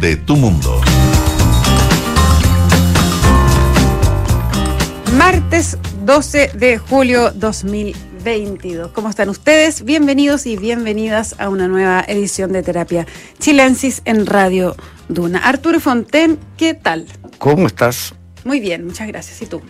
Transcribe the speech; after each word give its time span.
de 0.00 0.16
tu 0.16 0.36
mundo. 0.36 0.80
Martes 5.16 5.76
12 6.04 6.52
de 6.54 6.78
julio 6.78 7.32
2022. 7.32 8.92
¿Cómo 8.92 9.10
están 9.10 9.28
ustedes? 9.28 9.82
Bienvenidos 9.84 10.46
y 10.46 10.56
bienvenidas 10.56 11.34
a 11.38 11.48
una 11.48 11.66
nueva 11.66 12.04
edición 12.06 12.52
de 12.52 12.62
Terapia 12.62 13.06
Chilensis 13.38 14.02
en 14.04 14.26
Radio 14.26 14.76
Duna. 15.08 15.40
Arturo 15.40 15.80
Fonten, 15.80 16.38
¿qué 16.56 16.74
tal? 16.74 17.06
¿Cómo 17.38 17.66
estás? 17.66 18.14
Muy 18.44 18.60
bien, 18.60 18.86
muchas 18.86 19.08
gracias. 19.08 19.42
¿Y 19.42 19.46
tú? 19.46 19.60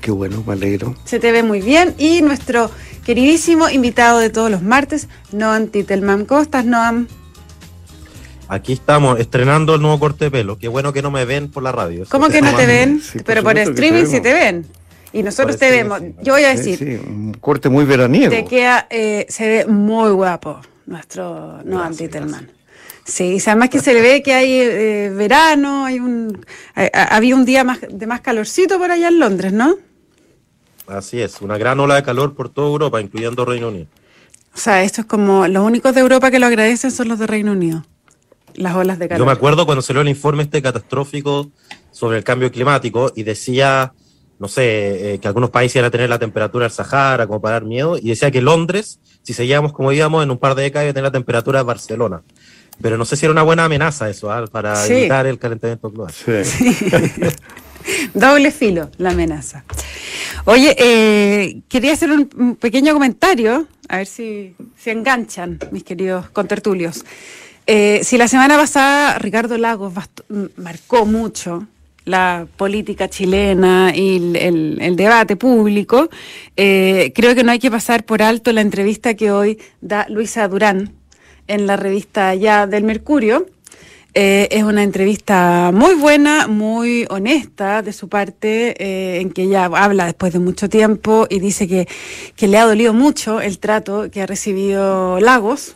Qué 0.00 0.10
bueno, 0.10 0.42
me 0.46 0.54
alegro. 0.54 0.96
Se 1.04 1.20
te 1.20 1.30
ve 1.30 1.42
muy 1.42 1.60
bien. 1.60 1.94
Y 1.98 2.22
nuestro 2.22 2.70
queridísimo 3.04 3.68
invitado 3.68 4.18
de 4.18 4.30
todos 4.30 4.50
los 4.50 4.62
martes, 4.62 5.08
Noam 5.32 5.68
Titelman. 5.68 6.24
¿Cómo 6.24 6.40
estás, 6.40 6.64
Noam? 6.64 7.06
Aquí 8.48 8.74
estamos 8.74 9.18
estrenando 9.18 9.74
el 9.74 9.82
nuevo 9.82 9.98
corte 9.98 10.26
de 10.26 10.30
pelo. 10.30 10.58
Qué 10.58 10.68
bueno 10.68 10.92
que 10.92 11.02
no 11.02 11.10
me 11.10 11.24
ven 11.24 11.50
por 11.50 11.62
la 11.62 11.72
radio. 11.72 12.04
¿Cómo 12.08 12.28
que 12.28 12.42
no 12.42 12.54
te 12.54 12.66
ven? 12.66 13.00
Pero 13.24 13.42
por 13.42 13.56
streaming 13.56 14.06
sí 14.06 14.20
te 14.20 14.32
ven. 14.32 14.66
Y 15.12 15.22
nosotros 15.22 15.56
te 15.56 15.70
vemos. 15.70 16.00
Yo 16.22 16.32
voy 16.34 16.44
a 16.44 16.48
decir. 16.48 16.78
Sí, 16.78 17.00
un 17.06 17.34
corte 17.34 17.68
muy 17.68 17.84
veraniego. 17.84 18.30
Te 18.30 18.44
queda, 18.44 18.86
eh, 18.90 19.26
se 19.28 19.48
ve 19.48 19.66
muy 19.66 20.10
guapo 20.10 20.60
nuestro 20.86 21.62
Noam 21.64 21.94
Titelman. 21.94 22.50
Sí, 23.04 23.38
además 23.46 23.68
que 23.68 23.80
se 23.80 23.92
le 23.94 24.00
ve 24.00 24.22
que 24.22 24.32
hay 24.32 24.52
eh, 24.52 25.12
verano, 25.14 25.84
hay 25.84 26.00
un, 26.00 26.44
había 26.92 27.36
un 27.36 27.44
día 27.44 27.62
más, 27.62 27.78
de 27.88 28.06
más 28.06 28.22
calorcito 28.22 28.78
por 28.78 28.90
allá 28.90 29.08
en 29.08 29.18
Londres, 29.18 29.52
¿no? 29.52 29.76
Así 30.86 31.20
es, 31.20 31.42
una 31.42 31.58
gran 31.58 31.78
ola 31.80 31.96
de 31.96 32.02
calor 32.02 32.34
por 32.34 32.48
toda 32.48 32.68
Europa, 32.68 33.00
incluyendo 33.00 33.44
Reino 33.44 33.68
Unido. 33.68 33.86
O 34.54 34.58
sea, 34.58 34.82
esto 34.82 35.02
es 35.02 35.06
como 35.06 35.46
los 35.48 35.64
únicos 35.64 35.94
de 35.94 36.00
Europa 36.00 36.30
que 36.30 36.38
lo 36.38 36.46
agradecen 36.46 36.90
son 36.90 37.08
los 37.08 37.18
de 37.18 37.26
Reino 37.26 37.52
Unido. 37.52 37.84
Las 38.54 38.76
olas 38.76 38.98
de 38.98 39.08
calor. 39.08 39.18
Yo 39.18 39.26
me 39.26 39.32
acuerdo 39.32 39.66
cuando 39.66 39.82
salió 39.82 40.02
el 40.02 40.08
informe 40.08 40.42
este 40.42 40.62
catastrófico 40.62 41.50
sobre 41.90 42.18
el 42.18 42.24
cambio 42.24 42.50
climático 42.50 43.12
y 43.14 43.22
decía, 43.22 43.92
no 44.38 44.48
sé, 44.48 45.14
eh, 45.14 45.18
que 45.18 45.28
algunos 45.28 45.50
países 45.50 45.76
iban 45.76 45.86
a 45.86 45.90
tener 45.90 46.08
la 46.08 46.18
temperatura 46.18 46.64
del 46.64 46.72
Sahara 46.72 47.26
como 47.26 47.40
para 47.40 47.54
dar 47.54 47.64
miedo, 47.64 47.98
y 47.98 48.08
decía 48.08 48.30
que 48.30 48.42
Londres, 48.42 49.00
si 49.22 49.32
seguíamos 49.32 49.72
como 49.72 49.92
íbamos, 49.92 50.22
en 50.22 50.30
un 50.30 50.38
par 50.38 50.54
de 50.54 50.62
décadas 50.62 50.84
iba 50.84 50.90
a 50.90 50.94
tener 50.94 51.04
la 51.04 51.12
temperatura 51.12 51.60
de 51.60 51.64
Barcelona. 51.64 52.22
Pero 52.80 52.98
no 52.98 53.04
sé 53.04 53.16
si 53.16 53.26
era 53.26 53.32
una 53.32 53.42
buena 53.42 53.64
amenaza 53.64 54.10
eso, 54.10 54.30
¿ah? 54.32 54.44
para 54.50 54.84
evitar 54.86 55.26
el 55.26 55.38
calentamiento 55.38 55.90
global. 55.90 56.12
Sí. 57.84 58.10
Doble 58.14 58.50
filo 58.50 58.90
la 58.96 59.10
amenaza. 59.10 59.62
Oye, 60.46 60.74
eh, 60.78 61.60
quería 61.68 61.92
hacer 61.92 62.10
un, 62.10 62.56
pequeño 62.56 62.94
comentario, 62.94 63.66
a 63.88 63.98
ver 63.98 64.06
si, 64.06 64.54
si 64.76 64.88
enganchan, 64.90 65.58
mis 65.70 65.84
queridos 65.84 66.30
contertulios. 66.30 67.04
Eh, 67.66 68.00
si 68.04 68.18
la 68.18 68.28
semana 68.28 68.56
pasada 68.56 69.18
Ricardo 69.18 69.56
Lagos 69.56 69.94
marcó 70.56 71.06
mucho 71.06 71.66
la 72.04 72.46
política 72.58 73.08
chilena 73.08 73.90
y 73.94 74.36
el, 74.36 74.96
debate 74.96 75.36
público, 75.36 76.10
eh, 76.56 77.12
creo 77.14 77.34
que 77.34 77.42
no 77.42 77.52
hay 77.52 77.58
que 77.58 77.70
pasar 77.70 78.04
por 78.04 78.22
alto 78.22 78.52
la 78.52 78.60
entrevista 78.60 79.14
que 79.14 79.30
hoy 79.30 79.58
da 79.80 80.06
Luisa 80.10 80.46
Durán 80.46 80.92
en 81.46 81.66
la 81.66 81.76
revista 81.76 82.34
Ya 82.34 82.66
del 82.66 82.84
Mercurio. 82.84 83.46
Eh, 84.12 84.48
es 84.50 84.62
una 84.62 84.82
entrevista 84.82 85.70
muy 85.72 85.94
buena, 85.94 86.46
muy 86.46 87.06
honesta 87.08 87.80
de 87.80 87.94
su 87.94 88.10
parte, 88.10 89.20
en 89.20 89.30
que 89.30 89.44
ella 89.44 89.64
habla 89.64 90.04
después 90.04 90.34
de 90.34 90.38
mucho 90.38 90.68
tiempo 90.68 91.26
y 91.30 91.40
dice 91.40 91.66
que, 91.66 91.88
le 92.46 92.58
ha 92.58 92.66
dolido 92.66 92.92
mucho 92.92 93.40
el 93.40 93.58
trato 93.58 94.10
que 94.10 94.20
ha 94.20 94.26
recibido 94.26 95.18
Lagos 95.18 95.74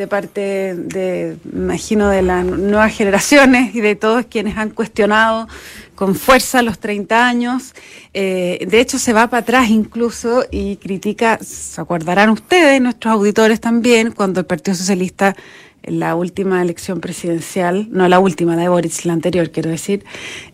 de 0.00 0.06
parte 0.06 0.74
de, 0.74 1.36
imagino, 1.52 2.08
de 2.08 2.22
las 2.22 2.42
nuevas 2.42 2.90
generaciones 2.90 3.74
y 3.74 3.82
de 3.82 3.96
todos 3.96 4.24
quienes 4.24 4.56
han 4.56 4.70
cuestionado 4.70 5.46
con 5.94 6.14
fuerza 6.14 6.62
los 6.62 6.78
30 6.78 7.28
años. 7.28 7.74
Eh, 8.14 8.66
de 8.66 8.80
hecho, 8.80 8.98
se 8.98 9.12
va 9.12 9.28
para 9.28 9.42
atrás 9.42 9.68
incluso 9.68 10.42
y 10.50 10.76
critica, 10.76 11.38
se 11.42 11.78
acordarán 11.78 12.30
ustedes, 12.30 12.80
nuestros 12.80 13.12
auditores 13.12 13.60
también, 13.60 14.12
cuando 14.12 14.40
el 14.40 14.46
Partido 14.46 14.74
Socialista 14.74 15.36
la 15.82 16.14
última 16.14 16.62
elección 16.62 17.00
presidencial, 17.00 17.88
no 17.90 18.08
la 18.08 18.18
última, 18.18 18.56
la 18.56 18.62
de 18.62 18.68
Boric, 18.68 19.04
la 19.04 19.12
anterior 19.12 19.50
quiero 19.50 19.70
decir, 19.70 20.04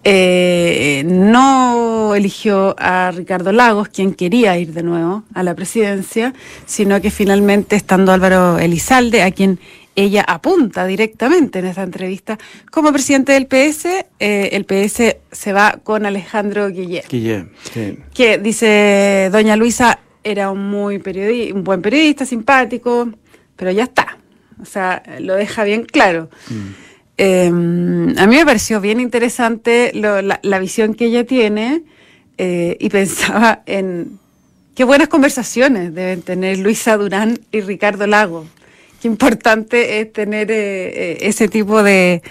eh, 0.04 1.02
no 1.06 2.14
eligió 2.14 2.74
a 2.78 3.10
Ricardo 3.10 3.52
Lagos, 3.52 3.88
quien 3.88 4.14
quería 4.14 4.56
ir 4.58 4.72
de 4.72 4.82
nuevo 4.82 5.24
a 5.34 5.42
la 5.42 5.54
presidencia, 5.54 6.34
sino 6.64 7.00
que 7.00 7.10
finalmente, 7.10 7.76
estando 7.76 8.12
Álvaro 8.12 8.58
Elizalde, 8.58 9.22
a 9.22 9.30
quien 9.30 9.58
ella 9.96 10.24
apunta 10.28 10.86
directamente 10.86 11.58
en 11.58 11.66
esta 11.66 11.82
entrevista 11.82 12.38
como 12.70 12.92
presidente 12.92 13.32
del 13.32 13.46
PS, 13.46 14.06
eh, 14.20 14.50
el 14.52 14.64
PS 14.66 15.16
se 15.32 15.52
va 15.52 15.80
con 15.82 16.04
Alejandro 16.04 16.68
Guillet. 16.68 17.08
Guillet, 17.08 17.46
Que 18.12 18.38
dice 18.38 19.30
doña 19.32 19.56
Luisa 19.56 19.98
era 20.22 20.50
un 20.50 20.70
muy 20.70 20.96
un 21.52 21.64
buen 21.64 21.80
periodista, 21.80 22.26
simpático, 22.26 23.08
pero 23.56 23.70
ya 23.70 23.84
está. 23.84 24.15
O 24.60 24.64
sea, 24.64 25.02
lo 25.20 25.34
deja 25.34 25.64
bien 25.64 25.84
claro. 25.84 26.30
Mm. 26.48 26.86
Em, 27.18 28.18
a 28.18 28.26
mí 28.26 28.36
me 28.36 28.44
pareció 28.44 28.80
bien 28.80 29.00
interesante 29.00 29.92
la, 29.94 30.58
visión 30.58 30.94
que 30.94 31.06
ella 31.06 31.24
tiene 31.24 31.82
eh, 32.38 32.76
y 32.78 32.88
pensaba 32.90 33.62
en 33.66 34.18
qué 34.74 34.84
buenas 34.84 35.08
conversaciones 35.08 35.94
deben 35.94 36.22
tener 36.22 36.58
Luisa 36.58 36.96
Durán 36.96 37.38
y 37.52 37.60
Ricardo 37.60 38.06
Lago 38.06 38.46
qué 39.00 39.08
importante 39.08 40.00
es 40.00 40.12
tener 40.12 40.50
eh, 40.50 41.12
eh, 41.12 41.18
ese 41.22 41.48
tipo 41.48 41.82
de, 41.82 42.22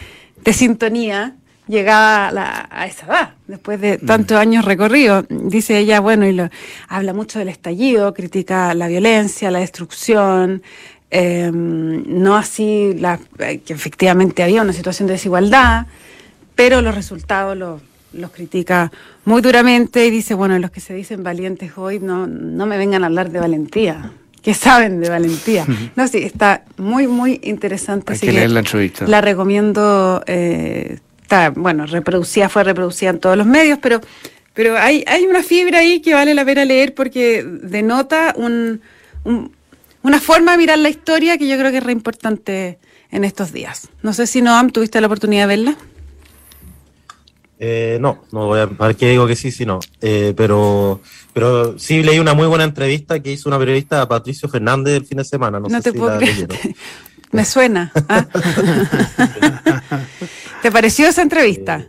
sintonía 0.53 1.35
llegada 1.67 2.67
a, 2.69 2.85
esa 2.85 3.05
edad, 3.07 3.33
después 3.47 3.81
de 3.81 3.97
mm. 3.97 4.05
tantos 4.05 4.37
años 4.37 4.65
recorridos. 4.65 5.25
Dice 5.29 5.79
ella, 5.79 5.99
bueno, 5.99 6.27
y 6.27 6.33
lo, 6.33 6.49
habla 6.87 7.13
mucho 7.13 7.39
del 7.39 7.49
estallido, 7.49 8.13
critica 8.13 8.73
la 8.73 8.87
violencia, 8.87 9.49
la 9.49 9.59
destrucción, 9.59 10.61
em, 11.09 12.03
no 12.07 12.35
así 12.35 12.93
la, 12.97 13.19
que 13.37 13.73
efectivamente 13.73 14.43
había 14.43 14.61
una 14.61 14.73
situación 14.73 15.07
de 15.07 15.13
desigualdad, 15.13 15.87
pero 16.55 16.81
los 16.81 16.95
resultados 16.95 17.57
los, 17.57 17.81
los 18.13 18.31
critica 18.31 18.91
muy 19.25 19.41
duramente 19.41 20.05
y 20.05 20.11
dice, 20.11 20.33
bueno, 20.33 20.57
los 20.59 20.71
que 20.71 20.79
se 20.79 20.93
dicen 20.93 21.23
valientes 21.23 21.73
hoy 21.77 21.99
no, 21.99 22.27
no 22.27 22.65
me 22.65 22.77
vengan 22.77 23.03
a 23.03 23.07
hablar 23.07 23.29
de 23.29 23.39
valentía 23.39 24.11
que 24.45 24.53
saben 24.53 25.01
de 25.01 25.09
valentía. 25.09 25.65
No, 25.95 26.07
sí, 26.07 26.19
está 26.19 26.65
muy, 26.77 27.07
muy 27.07 27.39
interesante. 27.41 28.13
Hay 28.13 28.19
que 28.19 28.31
leer 28.31 28.51
la 28.51 28.59
entrevista. 28.59 29.07
La 29.07 29.19
recomiendo, 29.19 30.21
eh, 30.27 30.99
está, 31.19 31.49
bueno, 31.49 31.87
reproducida, 31.87 32.47
fue 32.47 32.63
reproducida 32.63 33.09
en 33.09 33.19
todos 33.19 33.35
los 33.37 33.47
medios, 33.47 33.79
pero, 33.81 34.01
pero 34.53 34.77
hay, 34.77 35.03
hay 35.07 35.25
una 35.25 35.41
fibra 35.41 35.79
ahí 35.79 35.99
que 35.99 36.13
vale 36.13 36.35
la 36.35 36.45
pena 36.45 36.63
leer 36.63 36.93
porque 36.93 37.43
denota 37.43 38.35
un, 38.37 38.81
una 40.05 40.21
forma 40.21 40.51
de 40.51 40.59
mirar 40.59 40.77
la 40.77 40.89
historia 40.89 41.35
que 41.39 41.47
yo 41.47 41.57
creo 41.57 41.71
que 41.71 41.77
es 41.77 41.83
re 41.83 41.91
importante 41.91 42.77
en 43.09 43.23
estos 43.23 43.51
días. 43.51 43.89
No 44.03 44.13
sé 44.13 44.27
si 44.27 44.39
Noam, 44.39 44.69
¿tuviste 44.69 45.01
la 45.01 45.07
oportunidad 45.07 45.43
de 45.43 45.47
verla? 45.47 45.75
Eh, 47.57 47.97
no, 47.99 48.23
no 48.31 48.45
voy 48.45 48.59
a 48.59 48.67
ver 48.67 48.95
qué 48.95 49.09
digo 49.09 49.25
que 49.25 49.35
sí, 49.35 49.49
sí, 49.49 49.65
no. 49.65 49.79
Eh, 50.01 50.35
pero, 50.37 51.01
pero 51.33 51.79
sí 51.79 52.03
leí 52.03 52.19
una 52.19 52.35
muy 52.35 52.45
buena 52.45 52.65
entrevista 52.65 53.19
que 53.19 53.31
hizo 53.31 53.49
una 53.49 53.57
periodista 53.57 54.03
a 54.03 54.07
Patricio 54.07 54.47
Fernández 54.47 54.95
el 54.97 55.05
fin 55.07 55.17
de 55.17 55.25
semana. 55.25 55.59
No, 55.59 55.81
te 55.81 55.91
puedo 55.91 56.15
creer. 56.19 56.49
Me 57.31 57.43
suena. 57.43 57.91
¿ah? 58.07 58.27
¿Te 60.61 60.71
pareció 60.71 61.07
esa 61.07 61.23
entrevista? 61.23 61.87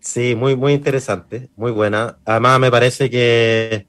sí, 0.00 0.34
muy, 0.34 0.56
muy 0.56 0.72
interesante, 0.72 1.50
muy 1.56 1.72
buena. 1.72 2.16
Además, 2.24 2.60
me 2.60 2.70
parece 2.70 3.10
que 3.10 3.88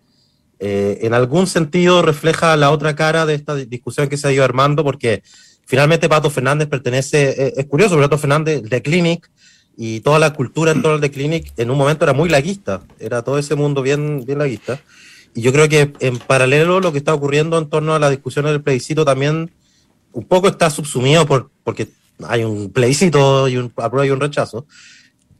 eh, 0.59 1.00
en 1.01 1.13
algún 1.13 1.47
sentido 1.47 2.01
refleja 2.01 2.56
la 2.57 2.72
otra 2.72 2.95
cara 2.95 3.25
de 3.25 3.35
esta 3.35 3.56
discusión 3.56 4.09
que 4.09 4.18
se 4.18 4.28
ha 4.28 4.31
ido 4.31 4.44
armando, 4.44 4.84
porque 4.84 5.23
finalmente 5.66 6.09
Pato 6.09 6.29
Fernández 6.29 6.68
pertenece, 6.68 7.53
es 7.56 7.66
curioso, 7.66 7.97
Pato 7.97 8.18
Fernández 8.18 8.63
de 8.63 8.81
Clinic 8.81 9.29
y 9.78 10.00
toda 10.00 10.18
la 10.18 10.33
cultura 10.33 10.71
en 10.71 10.81
torno 10.81 10.95
al 10.95 11.01
The 11.01 11.12
Clinic 11.12 11.54
en 11.56 11.69
un 11.69 11.77
momento 11.77 12.04
era 12.04 12.13
muy 12.13 12.30
laguista, 12.30 12.81
era 13.00 13.21
todo 13.21 13.38
ese 13.38 13.54
mundo 13.54 13.83
bien, 13.83 14.25
bien 14.25 14.39
laguista. 14.39 14.81
Y 15.36 15.42
yo 15.42 15.54
creo 15.54 15.69
que 15.69 15.94
en 16.00 16.18
paralelo 16.18 16.80
lo 16.80 16.92
que 16.92 16.98
está 16.98 17.13
ocurriendo 17.13 17.59
en 17.59 17.69
torno 17.69 17.94
a 17.94 18.00
la 18.00 18.09
discusión 18.09 18.45
del 18.45 18.63
plebiscito 18.63 19.06
también 19.06 19.51
un 20.13 20.25
poco 20.25 20.48
está 20.48 20.71
subsumido 20.71 21.27
por, 21.27 21.51
porque 21.63 21.89
hay 22.24 22.44
un 22.44 22.71
plebiscito 22.71 23.48
y 23.48 23.57
un 23.57 23.71
apruebo 23.77 24.06
y 24.06 24.09
un 24.09 24.19
rechazo, 24.19 24.65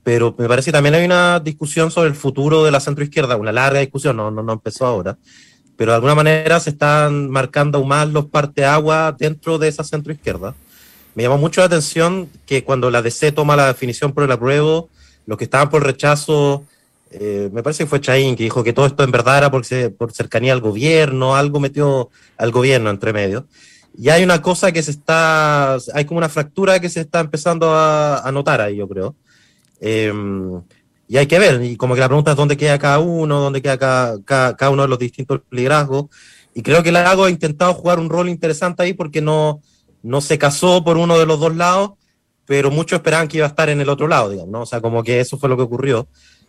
pero 0.08 0.34
me 0.38 0.48
parece 0.48 0.68
que 0.68 0.72
también 0.72 0.96
hay 0.96 1.04
una 1.04 1.42
discusión 1.42 1.92
sobre 1.92 2.08
el 2.08 2.16
futuro 2.16 2.64
de 2.64 2.72
la 2.72 2.80
centroizquierda, 2.80 3.36
una 3.36 3.52
larga 3.52 3.82
discusión, 3.82 4.16
no, 4.16 4.32
no, 4.32 4.42
no 4.42 4.54
empezó 4.54 4.86
ahora, 4.86 5.18
pero 5.76 5.92
de 5.92 5.96
alguna 5.96 6.16
manera 6.16 6.62
se 6.62 6.70
están 6.70 7.30
marcando 7.30 7.80
aún 7.80 7.90
más 7.90 8.08
los 8.08 8.28
parteaguas 8.28 9.18
dentro 9.18 9.58
de 9.58 9.68
esa 9.68 9.84
centroizquierda 9.84 10.56
me 11.18 11.24
llamó 11.24 11.40
mucho 11.40 11.62
la 11.62 11.66
atención 11.66 12.30
que 12.46 12.64
cuando 12.64 12.92
la 12.92 13.02
DC 13.02 13.32
toma 13.32 13.56
la 13.56 13.66
definición 13.66 14.12
por 14.12 14.24
el 14.24 14.32
apruebo, 14.32 14.88
los 15.26 15.36
que 15.36 15.46
estaban 15.46 15.68
por 15.68 15.84
rechazo, 15.84 16.64
eh, 17.10 17.50
me 17.52 17.64
parece 17.64 17.86
que 17.86 17.90
fue 17.90 18.00
Chaín, 18.00 18.36
que 18.36 18.44
dijo 18.44 18.64
que 18.64 18.72
todo 18.72 18.86
esto 18.86 19.04
en 19.04 19.10
verdad 19.10 19.40
era 19.40 19.50
por, 19.50 19.64
por 19.98 20.12
cercanía 20.12 20.54
al 20.54 20.62
gobierno, 20.62 21.36
algo 21.36 21.60
metió 21.60 22.12
al 22.38 22.52
gobierno 22.52 22.92
entre 22.92 23.14
medio. 23.14 23.48
y 23.98 24.10
hay 24.10 24.24
una 24.24 24.44
cosa 24.44 24.72
que 24.72 24.84
se 24.84 24.92
está, 24.92 25.78
hay 25.96 26.06
como 26.06 26.20
una 26.20 26.30
fractura 26.30 26.80
que 26.80 26.88
se 26.88 27.02
está 27.02 27.20
empezando 27.20 27.74
a, 27.74 28.30
notar 28.32 28.62
ahí, 28.62 28.76
yo 28.76 28.88
creo. 28.88 29.16
Em, 29.80 30.62
y 31.08 31.18
hay 31.18 31.28
que 31.28 31.40
ver, 31.40 31.64
y 31.64 31.78
como 31.78 31.94
que 31.94 32.02
la 32.02 32.08
pregunta 32.08 32.32
es 32.32 32.38
dónde 32.38 32.58
queda 32.58 32.78
cada 32.80 33.00
uno, 33.00 33.40
dónde 33.40 33.62
queda 33.62 33.78
cada, 33.78 34.22
cada, 34.24 34.70
uno 34.70 34.84
de 34.84 34.88
los 34.90 35.00
distintos 35.00 35.42
liderazgos. 35.52 36.08
Y 36.54 36.62
creo 36.62 36.84
que 36.84 36.92
Lago 36.92 37.26
ha 37.26 37.30
intentado 37.30 37.74
jugar 37.74 38.00
un 38.00 38.10
rol 38.10 38.30
interesante 38.30 38.84
ahí 38.84 38.94
porque 38.94 39.22
no, 39.22 39.62
no 40.04 40.22
se 40.22 40.38
casó 40.38 40.84
por 40.84 40.98
uno 40.98 41.18
de 41.18 41.26
los 41.26 41.40
dos 41.40 41.56
lados, 41.56 41.92
pero 42.46 42.72
muchos 42.72 42.98
esperaban 42.98 43.28
que 43.28 43.38
iba 43.38 43.46
a 43.46 43.50
estar 43.50 43.70
en 43.70 43.80
el 43.80 43.90
otro 43.90 44.08
lado, 44.08 44.30
digamos, 44.30 44.52
¿no? 44.52 44.62
O 44.62 44.66
sea, 44.66 44.82
como 44.82 45.04
que 45.04 45.20
eso 45.20 45.38
fue 45.38 45.50
lo 45.50 45.56
que 45.56 45.64
ocurrió. 45.64 46.08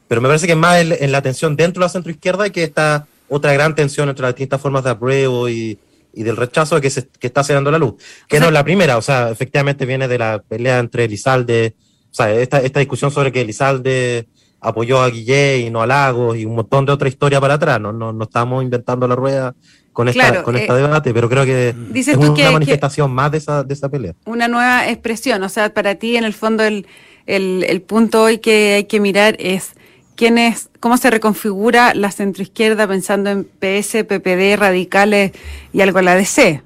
Pero 0.08 0.20
me 0.20 0.28
parece 0.28 0.46
que 0.46 0.56
más 0.56 0.80
en, 0.80 1.12
la 1.12 1.22
tensión 1.22 1.54
dentro 1.54 1.80
de 1.80 1.86
la 1.86 1.90
centroizquierda 1.90 2.46
y 2.46 2.50
que 2.50 2.64
esta 2.64 3.06
otra 3.28 3.52
gran 3.52 3.74
tensión 3.74 4.08
entre 4.08 4.22
las 4.22 4.34
distintas 4.34 4.60
formas 4.60 4.82
de 4.82 4.90
apruebo 4.90 5.48
y, 5.48 5.78
y 6.14 6.22
del 6.22 6.36
rechazo 6.36 6.80
que, 6.80 6.88
se, 6.88 7.06
que 7.06 7.26
está 7.26 7.44
saliendo 7.44 7.70
la 7.70 7.78
luz. 7.78 7.94
Que 8.26 8.40
no 8.40 8.46
es 8.46 8.52
la 8.52 8.64
primera, 8.64 8.96
o 8.96 9.02
sea, 9.02 9.30
efectivamente 9.30 9.86
viene 9.86 10.08
de 10.08 10.18
la 10.18 10.42
pelea 10.42 10.78
entre 10.78 11.04
Elizalde, 11.04 11.74
o 11.76 11.87
sea, 12.18 12.32
esta, 12.32 12.60
esta 12.60 12.80
discusión 12.80 13.10
sobre 13.10 13.32
que 13.32 13.40
Elizalde 13.40 14.28
apoyó 14.60 15.00
a 15.00 15.10
Guillé 15.10 15.58
y 15.58 15.70
no 15.70 15.82
a 15.82 15.86
Lagos 15.86 16.36
y 16.36 16.44
un 16.44 16.56
montón 16.56 16.84
de 16.84 16.92
otra 16.92 17.08
historia 17.08 17.40
para 17.40 17.54
atrás. 17.54 17.80
No, 17.80 17.92
no, 17.92 18.12
no 18.12 18.24
estamos 18.24 18.62
inventando 18.62 19.06
la 19.06 19.14
rueda 19.14 19.54
con 19.92 20.08
esta, 20.08 20.42
con 20.42 20.56
esta 20.56 20.74
eh, 20.74 20.82
debate, 20.82 21.12
pero 21.12 21.28
creo 21.28 21.44
que 21.44 21.74
es 21.94 22.08
una 22.16 22.50
manifestación 22.52 23.10
más 23.10 23.32
de 23.32 23.38
esa, 23.38 23.64
de 23.64 23.74
esa 23.74 23.88
pelea. 23.88 24.14
Una 24.26 24.48
nueva 24.48 24.88
expresión, 24.88 25.42
o 25.42 25.48
sea, 25.48 25.74
para 25.74 25.96
ti 25.96 26.16
en 26.16 26.24
el 26.24 26.34
fondo 26.34 26.62
el, 26.64 26.86
el, 27.26 27.64
el 27.68 27.82
punto 27.82 28.22
hoy 28.22 28.38
que 28.38 28.74
hay 28.74 28.84
que 28.84 29.00
mirar 29.00 29.36
es 29.38 29.72
quién 30.14 30.38
es, 30.38 30.70
cómo 30.80 30.96
se 30.96 31.10
reconfigura 31.10 31.94
la 31.94 32.10
centroizquierda 32.10 32.86
pensando 32.86 33.30
en 33.30 33.44
PS, 33.44 34.04
PPD, 34.04 34.56
radicales 34.56 35.32
y 35.72 35.80
algo 35.80 35.98
a 35.98 36.02
la 36.02 36.14
DC. 36.14 36.62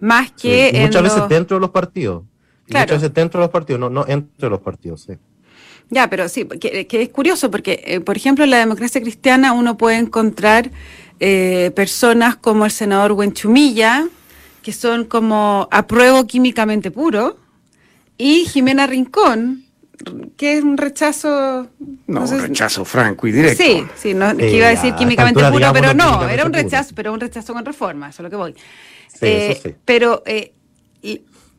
Más 0.00 0.30
que 0.32 0.72
muchas 0.82 1.02
veces 1.02 1.28
dentro 1.28 1.58
de 1.58 1.60
los 1.60 1.70
partidos. 1.70 2.24
Muchas 2.70 3.00
veces 3.02 3.14
dentro 3.14 3.40
de 3.40 3.44
los 3.44 3.52
partidos, 3.52 3.80
no, 3.80 3.90
no 3.90 4.04
entre 4.06 4.48
los 4.48 4.60
partidos, 4.60 5.02
sí. 5.02 5.14
Ya, 5.90 6.08
pero 6.08 6.28
sí, 6.28 6.44
que, 6.44 6.86
es 6.88 7.08
curioso 7.08 7.50
porque, 7.50 7.82
eh, 7.84 8.00
por 8.00 8.16
ejemplo, 8.16 8.44
en 8.44 8.50
la 8.50 8.58
democracia 8.58 9.00
cristiana 9.00 9.52
uno 9.52 9.76
puede 9.76 9.96
encontrar 9.96 10.70
eh, 11.18 11.72
personas 11.74 12.36
como 12.36 12.64
el 12.64 12.70
senador 12.70 13.12
Huenchumilla, 13.12 14.06
que 14.62 14.72
son 14.72 15.04
como 15.04 15.68
apruebo 15.72 16.26
químicamente 16.26 16.92
puro, 16.92 17.38
y 18.16 18.44
Jimena 18.44 18.86
Rincón, 18.86 19.64
que 20.36 20.58
es 20.58 20.62
un 20.62 20.76
rechazo. 20.76 21.68
No, 22.06 22.22
un 22.22 22.40
rechazo 22.40 22.84
franco 22.84 23.26
y 23.26 23.32
directo. 23.32 23.62
Sí, 23.62 23.84
sí, 23.96 24.14
no, 24.14 24.36
que 24.36 24.56
iba 24.56 24.66
a 24.66 24.70
decir 24.70 24.94
químicamente 24.94 25.42
puro, 25.50 25.72
pero 25.72 25.92
no, 25.92 26.28
era 26.28 26.46
un 26.46 26.52
rechazo, 26.52 26.94
pero 26.94 27.12
un 27.12 27.20
rechazo 27.20 27.52
con 27.52 27.64
reforma, 27.64 28.10
eso 28.10 28.22
es 28.22 28.24
lo 28.24 28.30
que 28.30 28.36
voy. 28.36 28.54
Eh, 29.22 29.76
pero 29.84 30.22
eh, 30.24 30.52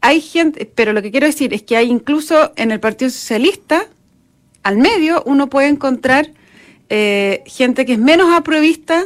hay 0.02 0.20
gente, 0.20 0.66
pero 0.66 0.94
lo 0.94 1.02
que 1.02 1.12
quiero 1.12 1.28
decir 1.28 1.54
es 1.54 1.62
que 1.62 1.78
hay 1.78 1.90
incluso 1.90 2.52
en 2.56 2.72
el 2.72 2.80
Partido 2.80 3.10
Socialista, 3.12 3.86
al 4.64 4.78
medio, 4.78 5.24
uno 5.26 5.48
puede 5.48 5.68
encontrar 5.68 6.32
eh, 6.90 7.44
gente 7.46 7.86
que 7.86 7.94
es 7.94 8.00
menos 8.00 8.34
apruebista 8.36 9.06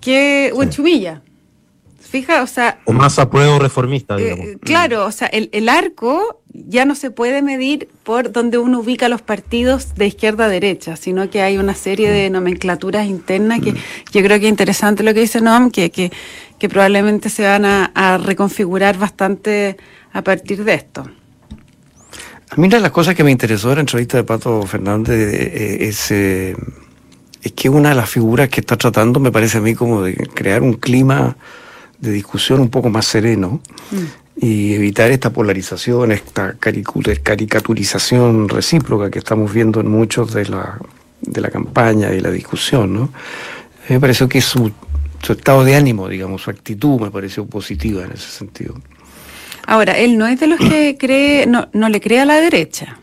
que 0.00 0.52
Huenchumilla. 0.54 1.22
Fija, 1.98 2.42
o 2.42 2.46
sea. 2.46 2.80
O 2.84 2.92
más 2.92 3.18
apruebo 3.18 3.58
reformista, 3.58 4.16
digamos. 4.16 4.46
claro, 4.60 5.04
o 5.04 5.10
sea, 5.10 5.26
el, 5.26 5.48
el 5.52 5.68
arco 5.68 6.40
ya 6.54 6.84
no 6.84 6.94
se 6.94 7.10
puede 7.10 7.42
medir 7.42 7.88
por 8.04 8.30
donde 8.30 8.58
uno 8.58 8.78
ubica 8.78 9.08
los 9.08 9.20
partidos 9.20 9.96
de 9.96 10.06
izquierda 10.06 10.44
a 10.44 10.48
derecha, 10.48 10.94
sino 10.94 11.28
que 11.28 11.42
hay 11.42 11.58
una 11.58 11.74
serie 11.74 12.10
de 12.12 12.30
nomenclaturas 12.30 13.06
internas 13.06 13.60
que 13.60 13.72
yo 13.72 14.22
creo 14.22 14.38
que 14.38 14.46
es 14.46 14.50
interesante 14.50 15.02
lo 15.02 15.12
que 15.12 15.20
dice 15.20 15.40
Noam, 15.40 15.72
que, 15.72 15.90
que, 15.90 16.12
probablemente 16.68 17.28
se 17.28 17.44
van 17.44 17.64
a, 17.64 18.18
reconfigurar 18.18 18.96
bastante 18.98 19.76
a 20.12 20.22
partir 20.22 20.64
de 20.64 20.74
esto. 20.74 21.02
A 22.50 22.56
mí 22.56 22.66
una 22.66 22.76
de 22.76 22.82
las 22.82 22.92
cosas 22.92 23.14
que 23.14 23.24
me 23.24 23.30
interesó 23.30 23.68
de 23.70 23.76
la 23.76 23.80
entrevista 23.80 24.16
de 24.16 24.24
Pato 24.24 24.62
Fernández 24.62 25.34
eh, 25.34 25.88
es, 25.88 26.10
eh, 26.10 26.56
es 27.42 27.52
que 27.52 27.68
una 27.68 27.90
de 27.90 27.94
las 27.96 28.08
figuras 28.08 28.48
que 28.48 28.60
está 28.60 28.76
tratando 28.76 29.20
me 29.20 29.32
parece 29.32 29.58
a 29.58 29.60
mí 29.60 29.74
como 29.74 30.02
de 30.02 30.14
crear 30.14 30.62
un 30.62 30.74
clima 30.74 31.36
de 31.98 32.10
discusión 32.10 32.60
un 32.60 32.70
poco 32.70 32.90
más 32.90 33.06
sereno. 33.06 33.60
Mm 33.90 34.24
y 34.36 34.74
evitar 34.74 35.10
esta 35.10 35.30
polarización, 35.30 36.12
esta 36.12 36.54
caricaturización 36.58 38.48
recíproca 38.48 39.10
que 39.10 39.20
estamos 39.20 39.52
viendo 39.52 39.80
en 39.80 39.88
muchos 39.88 40.32
de 40.32 40.46
la, 40.46 40.78
de 41.20 41.40
la 41.40 41.50
campaña 41.50 42.12
y 42.12 42.20
la 42.20 42.30
discusión. 42.30 42.92
¿no? 42.94 43.10
me 43.88 44.00
pareció 44.00 44.28
que 44.28 44.40
su, 44.40 44.72
su 45.24 45.32
estado 45.32 45.64
de 45.64 45.74
ánimo, 45.74 46.08
digamos, 46.08 46.42
su 46.42 46.50
actitud 46.50 47.00
me 47.00 47.10
pareció 47.10 47.46
positiva 47.46 48.04
en 48.04 48.12
ese 48.12 48.30
sentido. 48.30 48.74
Ahora, 49.66 49.96
él 49.96 50.18
no 50.18 50.26
es 50.26 50.38
de 50.40 50.46
los 50.46 50.60
que 50.60 50.96
cree, 51.00 51.46
no, 51.46 51.68
no 51.72 51.88
le 51.88 52.00
cree 52.00 52.20
a 52.20 52.24
la 52.24 52.40
derecha, 52.40 52.98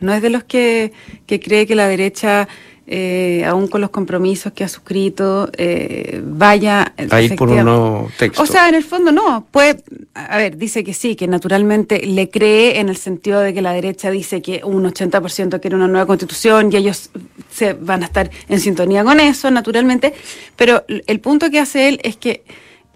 no 0.00 0.14
es 0.14 0.22
de 0.22 0.30
los 0.30 0.44
que, 0.44 0.92
que 1.26 1.40
cree 1.40 1.66
que 1.66 1.74
la 1.74 1.88
derecha 1.88 2.48
eh, 2.90 3.44
aún 3.44 3.68
con 3.68 3.82
los 3.82 3.90
compromisos 3.90 4.54
que 4.54 4.64
ha 4.64 4.68
suscrito, 4.68 5.50
eh, 5.58 6.22
vaya... 6.24 6.94
Ahí 7.10 7.28
por 7.36 7.50
un 7.50 7.62
nuevo 7.62 8.10
texto. 8.18 8.42
O 8.42 8.46
sea, 8.46 8.66
en 8.66 8.74
el 8.74 8.82
fondo 8.82 9.12
no, 9.12 9.46
puede, 9.50 9.84
a 10.14 10.38
ver, 10.38 10.56
dice 10.56 10.82
que 10.84 10.94
sí, 10.94 11.14
que 11.14 11.28
naturalmente 11.28 12.00
le 12.06 12.30
cree 12.30 12.80
en 12.80 12.88
el 12.88 12.96
sentido 12.96 13.40
de 13.40 13.52
que 13.52 13.60
la 13.60 13.74
derecha 13.74 14.10
dice 14.10 14.40
que 14.40 14.62
un 14.64 14.84
80% 14.84 15.60
quiere 15.60 15.76
una 15.76 15.86
nueva 15.86 16.06
constitución 16.06 16.72
y 16.72 16.76
ellos 16.76 17.10
se 17.50 17.74
van 17.74 18.02
a 18.04 18.06
estar 18.06 18.30
en 18.48 18.58
sintonía 18.58 19.04
con 19.04 19.20
eso, 19.20 19.50
naturalmente, 19.50 20.14
pero 20.56 20.86
el 20.88 21.20
punto 21.20 21.50
que 21.50 21.60
hace 21.60 21.90
él 21.90 22.00
es 22.04 22.16
que 22.16 22.42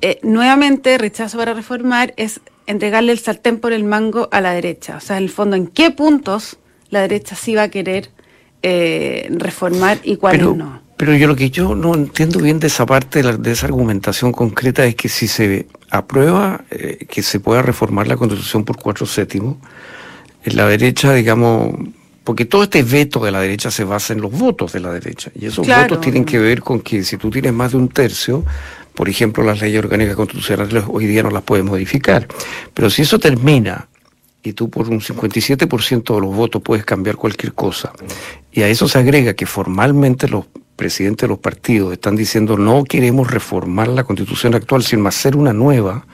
eh, 0.00 0.20
nuevamente 0.22 0.96
rechazo 0.96 1.36
para 1.36 1.52
reformar 1.52 2.14
es 2.16 2.40
entregarle 2.66 3.12
el 3.12 3.18
sartén 3.18 3.58
por 3.58 3.74
el 3.74 3.84
mango 3.84 4.30
a 4.32 4.40
la 4.40 4.52
derecha, 4.52 4.96
o 4.96 5.00
sea, 5.00 5.18
en 5.18 5.24
el 5.24 5.30
fondo, 5.30 5.54
¿en 5.54 5.66
qué 5.66 5.90
puntos 5.90 6.56
la 6.88 7.02
derecha 7.02 7.36
sí 7.36 7.54
va 7.54 7.64
a 7.64 7.68
querer 7.68 8.08
eh, 8.62 9.28
reformar 9.30 9.98
y 10.02 10.16
cuáles 10.16 10.42
no. 10.42 10.80
Pero 10.96 11.16
yo 11.16 11.26
lo 11.26 11.34
que 11.34 11.50
yo 11.50 11.74
no 11.74 11.94
entiendo 11.94 12.38
bien 12.38 12.60
de 12.60 12.68
esa 12.68 12.86
parte, 12.86 13.22
de, 13.22 13.50
esa 13.50 13.66
argumentación 13.66 14.30
concreta, 14.30 14.86
es 14.86 14.94
que 14.94 15.08
si 15.08 15.26
se 15.26 15.66
aprueba 15.90 16.64
eh, 16.70 17.06
que 17.08 17.22
se 17.22 17.40
pueda 17.40 17.60
reformar 17.60 18.06
la 18.06 18.16
constitución 18.16 18.64
por 18.64 18.76
cuatro 18.76 19.04
séptimos, 19.04 19.56
en 20.44 20.56
la 20.56 20.68
derecha, 20.68 21.12
digamos, 21.12 21.74
porque 22.22 22.44
todo 22.44 22.62
este 22.62 22.84
veto 22.84 23.24
de 23.24 23.32
la 23.32 23.40
derecha 23.40 23.70
se 23.70 23.82
basa 23.82 24.12
en 24.12 24.20
los 24.20 24.30
votos 24.30 24.72
de 24.72 24.80
la 24.80 24.92
derecha. 24.92 25.32
Y 25.34 25.46
esos 25.46 25.66
votos 25.66 26.00
tienen 26.00 26.24
que 26.24 26.38
ver 26.38 26.62
con 26.62 26.80
que 26.80 27.02
si 27.02 27.16
tú 27.16 27.30
tienes 27.30 27.52
más 27.52 27.72
de 27.72 27.78
un 27.78 27.88
tercio, 27.88 28.44
por 28.94 29.08
ejemplo, 29.08 29.42
las 29.42 29.60
leyes 29.60 29.80
orgánicas 29.80 30.14
constitucionales 30.14 30.84
hoy 30.86 31.06
día 31.06 31.22
no 31.22 31.30
las 31.30 31.42
puedes 31.42 31.64
modificar. 31.64 32.28
Pero 32.74 32.90
si 32.90 33.02
eso 33.02 33.18
termina 33.18 33.88
y 34.42 34.52
tú 34.54 34.68
por 34.70 34.88
un 34.88 35.00
57% 35.00 36.14
de 36.14 36.20
los 36.20 36.34
votos 36.34 36.62
puedes 36.62 36.84
cambiar 36.84 37.16
cualquier 37.16 37.52
cosa. 37.52 37.92
Y 38.50 38.62
a 38.62 38.68
eso 38.68 38.88
se 38.88 38.98
agrega 38.98 39.34
que 39.34 39.46
formalmente 39.46 40.28
los 40.28 40.46
presidentes 40.76 41.22
de 41.22 41.28
los 41.28 41.38
partidos 41.38 41.93
están 41.93 42.17
diciendo 42.17 42.56
no 42.56 42.84
queremos 42.84 43.31
reformar 43.31 43.88
la 43.88 44.05
constitución 44.05 44.55
actual, 44.55 44.82
sino 44.82 45.06
hacer 45.06 45.36
una 45.36 45.52
nueva. 45.52 46.06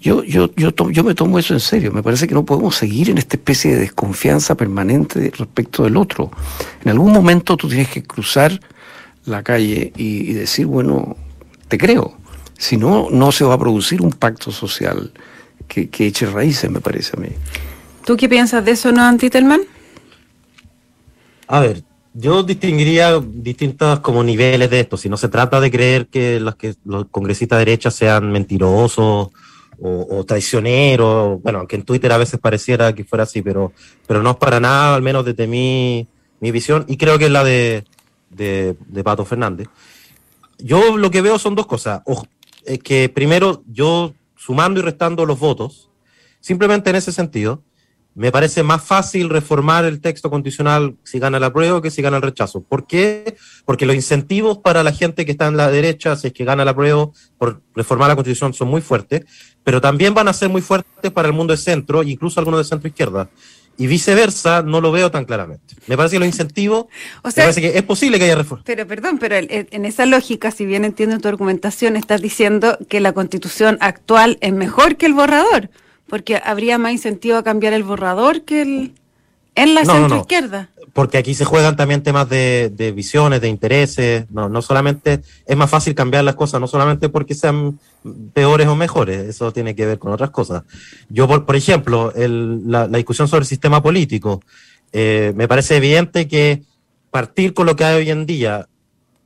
Yo, 0.00 0.22
yo, 0.22 0.50
yo, 0.54 0.70
yo 0.90 1.02
me 1.02 1.14
tomo 1.14 1.40
eso 1.40 1.54
en 1.54 1.60
serio. 1.60 1.90
Me 1.90 2.04
parece 2.04 2.28
que 2.28 2.34
no 2.34 2.44
podemos 2.44 2.76
seguir 2.76 3.10
en 3.10 3.18
esta 3.18 3.36
especie 3.36 3.72
de 3.72 3.80
desconfianza 3.80 4.54
permanente 4.56 5.32
respecto 5.36 5.82
del 5.82 5.96
otro. 5.96 6.30
En 6.84 6.90
algún 6.90 7.12
momento 7.12 7.56
tú 7.56 7.68
tienes 7.68 7.88
que 7.88 8.04
cruzar 8.04 8.60
la 9.24 9.42
calle 9.42 9.92
y, 9.96 10.30
y 10.30 10.32
decir, 10.34 10.66
bueno, 10.66 11.16
te 11.66 11.76
creo. 11.76 12.16
Si 12.56 12.76
no, 12.76 13.08
no 13.10 13.32
se 13.32 13.44
va 13.44 13.54
a 13.54 13.58
producir 13.58 14.00
un 14.00 14.12
pacto 14.12 14.52
social 14.52 15.12
que, 15.68 16.06
eche 16.06 16.26
raíces, 16.26 16.70
me 16.70 16.80
parece 16.80 17.16
a 17.16 17.20
mí. 17.20 17.28
¿Tú 18.04 18.16
qué 18.16 18.28
piensas 18.28 18.64
de 18.64 18.72
eso, 18.72 18.90
no, 18.90 19.02
Antitelman? 19.02 19.60
A 21.46 21.60
ver, 21.60 21.82
yo 22.14 22.42
distinguiría 22.42 23.20
distintos 23.20 24.00
como 24.00 24.24
niveles 24.24 24.70
de 24.70 24.80
esto. 24.80 24.96
Si 24.96 25.08
no 25.08 25.16
se 25.16 25.28
trata 25.28 25.60
de 25.60 25.70
creer 25.70 26.06
que 26.08 26.40
los, 26.40 26.56
que 26.56 26.74
los 26.84 27.06
congresistas 27.10 27.58
de 27.58 27.64
derecha 27.66 27.90
sean 27.90 28.32
mentirosos 28.32 29.28
o, 29.80 30.24
traicioneros, 30.26 31.40
bueno, 31.42 31.60
aunque 31.60 31.76
en 31.76 31.84
Twitter 31.84 32.10
a 32.10 32.18
veces 32.18 32.40
pareciera 32.40 32.92
que 32.94 33.04
fuera 33.04 33.22
así, 33.22 33.42
pero, 33.42 33.72
pero 34.06 34.22
no 34.22 34.32
es 34.32 34.36
para 34.36 34.58
nada, 34.58 34.96
al 34.96 35.02
menos 35.02 35.24
desde 35.24 35.46
mi, 35.46 36.08
mi 36.40 36.50
visión, 36.50 36.84
y 36.88 36.96
creo 36.96 37.16
que 37.18 37.26
es 37.26 37.30
la 37.30 37.44
de, 37.44 37.84
de, 38.30 39.04
Pato 39.04 39.24
Fernández. 39.24 39.68
Yo 40.58 40.96
lo 40.96 41.10
que 41.10 41.22
veo 41.22 41.38
son 41.38 41.54
dos 41.54 41.66
cosas. 41.66 42.02
es 42.64 42.80
que 42.80 43.08
primero, 43.08 43.62
yo 43.68 44.14
sumando 44.38 44.80
y 44.80 44.82
restando 44.82 45.26
los 45.26 45.38
votos, 45.38 45.90
simplemente 46.40 46.88
en 46.88 46.96
ese 46.96 47.12
sentido, 47.12 47.62
me 48.14 48.32
parece 48.32 48.64
más 48.64 48.82
fácil 48.82 49.28
reformar 49.30 49.84
el 49.84 50.00
texto 50.00 50.28
constitucional 50.28 50.96
si 51.04 51.20
gana 51.20 51.36
el 51.36 51.44
apruebo 51.44 51.80
que 51.80 51.90
si 51.90 52.02
gana 52.02 52.16
el 52.16 52.22
rechazo. 52.22 52.62
¿Por 52.62 52.86
qué? 52.86 53.36
Porque 53.64 53.86
los 53.86 53.94
incentivos 53.94 54.58
para 54.58 54.82
la 54.82 54.92
gente 54.92 55.24
que 55.24 55.30
está 55.30 55.46
en 55.46 55.56
la 55.56 55.70
derecha, 55.70 56.16
si 56.16 56.26
es 56.26 56.32
que 56.32 56.44
gana 56.44 56.64
el 56.64 56.68
apruebo 56.68 57.12
por 57.38 57.62
reformar 57.76 58.08
la 58.08 58.16
constitución, 58.16 58.54
son 58.54 58.68
muy 58.68 58.80
fuertes, 58.80 59.24
pero 59.62 59.80
también 59.80 60.14
van 60.14 60.26
a 60.26 60.32
ser 60.32 60.48
muy 60.48 60.62
fuertes 60.62 61.12
para 61.12 61.28
el 61.28 61.34
mundo 61.34 61.52
de 61.52 61.58
centro, 61.58 62.02
incluso 62.02 62.40
algunos 62.40 62.58
de 62.58 62.64
centro 62.64 62.88
izquierda. 62.88 63.30
Y 63.78 63.86
viceversa 63.86 64.62
no 64.62 64.80
lo 64.80 64.92
veo 64.92 65.10
tan 65.10 65.24
claramente. 65.24 65.76
Me 65.86 65.96
parece 65.96 66.16
que 66.16 66.18
los 66.18 66.26
incentivos, 66.26 66.86
o 67.22 67.30
sea, 67.30 67.44
me 67.44 67.52
parece 67.52 67.60
que 67.60 67.78
es 67.78 67.84
posible 67.84 68.18
que 68.18 68.24
haya 68.24 68.34
reforma. 68.34 68.64
Pero 68.66 68.86
perdón, 68.86 69.18
pero 69.18 69.36
en 69.38 69.84
esa 69.86 70.04
lógica, 70.04 70.50
si 70.50 70.66
bien 70.66 70.84
entiendo 70.84 71.18
tu 71.20 71.28
argumentación, 71.28 71.96
estás 71.96 72.20
diciendo 72.20 72.76
que 72.88 73.00
la 73.00 73.12
constitución 73.12 73.78
actual 73.80 74.36
es 74.40 74.52
mejor 74.52 74.96
que 74.96 75.06
el 75.06 75.14
borrador, 75.14 75.70
porque 76.08 76.40
habría 76.44 76.76
más 76.76 76.92
incentivo 76.92 77.36
a 77.36 77.44
cambiar 77.44 77.72
el 77.72 77.84
borrador 77.84 78.42
que 78.42 78.62
el 78.62 78.92
en 79.62 79.74
la 79.74 79.84
centro 79.84 80.16
izquierda. 80.18 80.70
Porque 80.92 81.18
aquí 81.18 81.34
se 81.34 81.44
juegan 81.44 81.76
también 81.76 82.02
temas 82.02 82.28
de, 82.28 82.72
de, 82.74 82.92
visiones, 82.92 83.40
de 83.40 83.48
intereses. 83.48 84.24
No, 84.30 84.48
no 84.48 84.62
solamente 84.62 85.20
es 85.46 85.56
más 85.56 85.70
fácil 85.70 85.94
cambiar 85.94 86.24
las 86.24 86.34
cosas, 86.34 86.60
no 86.60 86.66
solamente 86.66 87.08
porque 87.08 87.34
sean 87.34 87.78
peores 88.32 88.66
o 88.66 88.74
mejores, 88.74 89.28
eso 89.28 89.52
tiene 89.52 89.74
que 89.74 89.86
ver 89.86 89.98
con 89.98 90.12
otras 90.12 90.30
cosas. 90.30 90.64
Yo, 91.08 91.28
por, 91.28 91.44
por 91.44 91.56
ejemplo, 91.56 92.12
el, 92.14 92.70
la, 92.70 92.86
la, 92.86 92.98
discusión 92.98 93.28
sobre 93.28 93.42
el 93.42 93.46
sistema 93.46 93.82
político, 93.82 94.40
eh, 94.92 95.32
me 95.36 95.46
parece 95.46 95.76
evidente 95.76 96.26
que 96.26 96.62
partir 97.10 97.54
con 97.54 97.66
lo 97.66 97.76
que 97.76 97.84
hay 97.84 97.96
hoy 97.96 98.10
en 98.10 98.26
día 98.26 98.68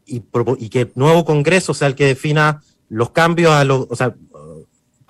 y, 0.06 0.22
y 0.58 0.68
que 0.68 0.80
el 0.82 0.92
nuevo 0.94 1.24
Congreso 1.24 1.74
sea 1.74 1.88
el 1.88 1.94
que 1.94 2.06
defina 2.06 2.62
los 2.88 3.10
cambios 3.10 3.52
a 3.52 3.64
los, 3.64 3.86
o 3.88 3.96
sea, 3.96 4.14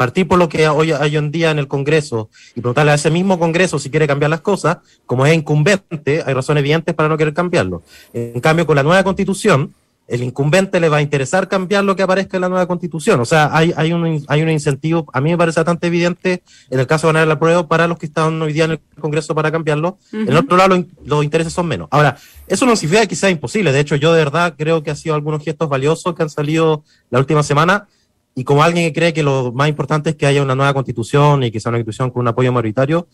partir 0.03 0.27
por 0.27 0.37
lo 0.37 0.49
que 0.49 0.67
hoy 0.67 0.91
hay 0.91 1.17
en 1.17 1.31
día 1.31 1.53
en 1.53 1.61
el 1.61 1.69
Congreso 1.69 2.29
y 2.57 2.61
preguntarle 2.61 2.91
a 2.91 2.95
ese 2.97 3.09
mismo 3.09 3.39
Congreso 3.39 3.79
si 3.79 3.89
quiere 3.89 4.09
cambiar 4.09 4.31
las 4.31 4.41
cosas, 4.41 4.79
como 5.07 5.25
es 5.25 5.33
incumbente, 5.33 6.25
hay 6.27 6.35
razones 6.35 6.61
evidentes 6.61 6.93
para 6.93 7.09
no 7.09 7.17
querer 7.17 7.33
cambiarlo. 7.33 7.85
En 8.13 8.41
cambio, 8.41 8.67
con 8.67 8.75
la 8.75 8.83
nueva 8.83 9.05
constitución, 9.05 9.73
el 10.09 10.25
incumbente 10.25 10.81
le 10.81 10.89
va 10.89 10.97
a 10.97 11.03
interesar 11.03 11.47
cambiar 11.47 11.85
lo 11.85 11.95
que 11.95 12.03
aparezca 12.03 12.37
en 12.37 12.41
la 12.41 12.49
nueva 12.49 12.67
constitución. 12.67 13.21
O 13.21 13.25
sea, 13.25 13.49
hay, 13.53 13.73
hay, 13.77 13.93
un, 13.93 14.25
hay 14.27 14.43
un 14.43 14.51
incentivo, 14.51 15.07
a 15.13 15.21
mí 15.21 15.31
me 15.31 15.39
parece 15.39 15.61
bastante 15.61 15.87
evidente 15.87 16.43
en 16.69 16.81
el 16.81 16.87
caso 16.89 17.07
de 17.07 17.13
ganar 17.13 17.29
la 17.29 17.39
prueba 17.39 17.69
para 17.69 17.87
los 17.87 17.97
que 17.97 18.07
están 18.07 18.43
hoy 18.43 18.53
día 18.53 18.65
en 18.65 18.73
el 18.73 18.81
Congreso 19.01 19.37
para 19.37 19.53
cambiarlo. 19.53 19.99
En 20.13 20.29
el 20.29 20.37
otro 20.37 20.57
lado, 20.57 20.85
los, 21.05 21.23
intereses 21.23 21.53
son 21.53 21.69
menos. 21.69 21.87
Ahora, 21.93 22.17
eso 22.49 22.67
no 22.67 22.75
significa 22.75 23.07
que 23.07 23.15
sea 23.15 23.31
imposible. 23.31 23.71
De 23.71 23.79
hecho, 23.79 23.95
yo 23.95 24.13
de 24.13 24.19
verdad 24.19 24.55
creo 24.59 24.83
que 24.83 24.91
ha 24.91 24.97
sido 24.97 25.15
algunos 25.15 25.45
gestos 25.45 25.69
valiosos 25.69 26.13
que 26.17 26.25
han 26.25 26.31
salido 26.31 26.83
la 27.09 27.21
última 27.21 27.45
semana 27.45 27.87
y 28.35 28.45
como 28.45 28.63
alguien 28.63 28.87
que 28.89 28.93
cree 28.93 29.13
que 29.13 29.23
lo 29.23 29.53
más 29.53 29.69
importante 29.69 30.11
es 30.11 30.17
que 30.17 30.27
haya 30.27 30.43
una 30.43 30.55
nueva 30.55 30.73
constitución 30.73 31.43
y 31.43 31.51
que 31.51 31.61
sea 31.61 31.71
una 31.71 31.79
constitución 31.79 32.11
con 32.11 32.21
un 32.21 32.29
apoyo 32.29 32.53
mayoritario, 32.53 33.07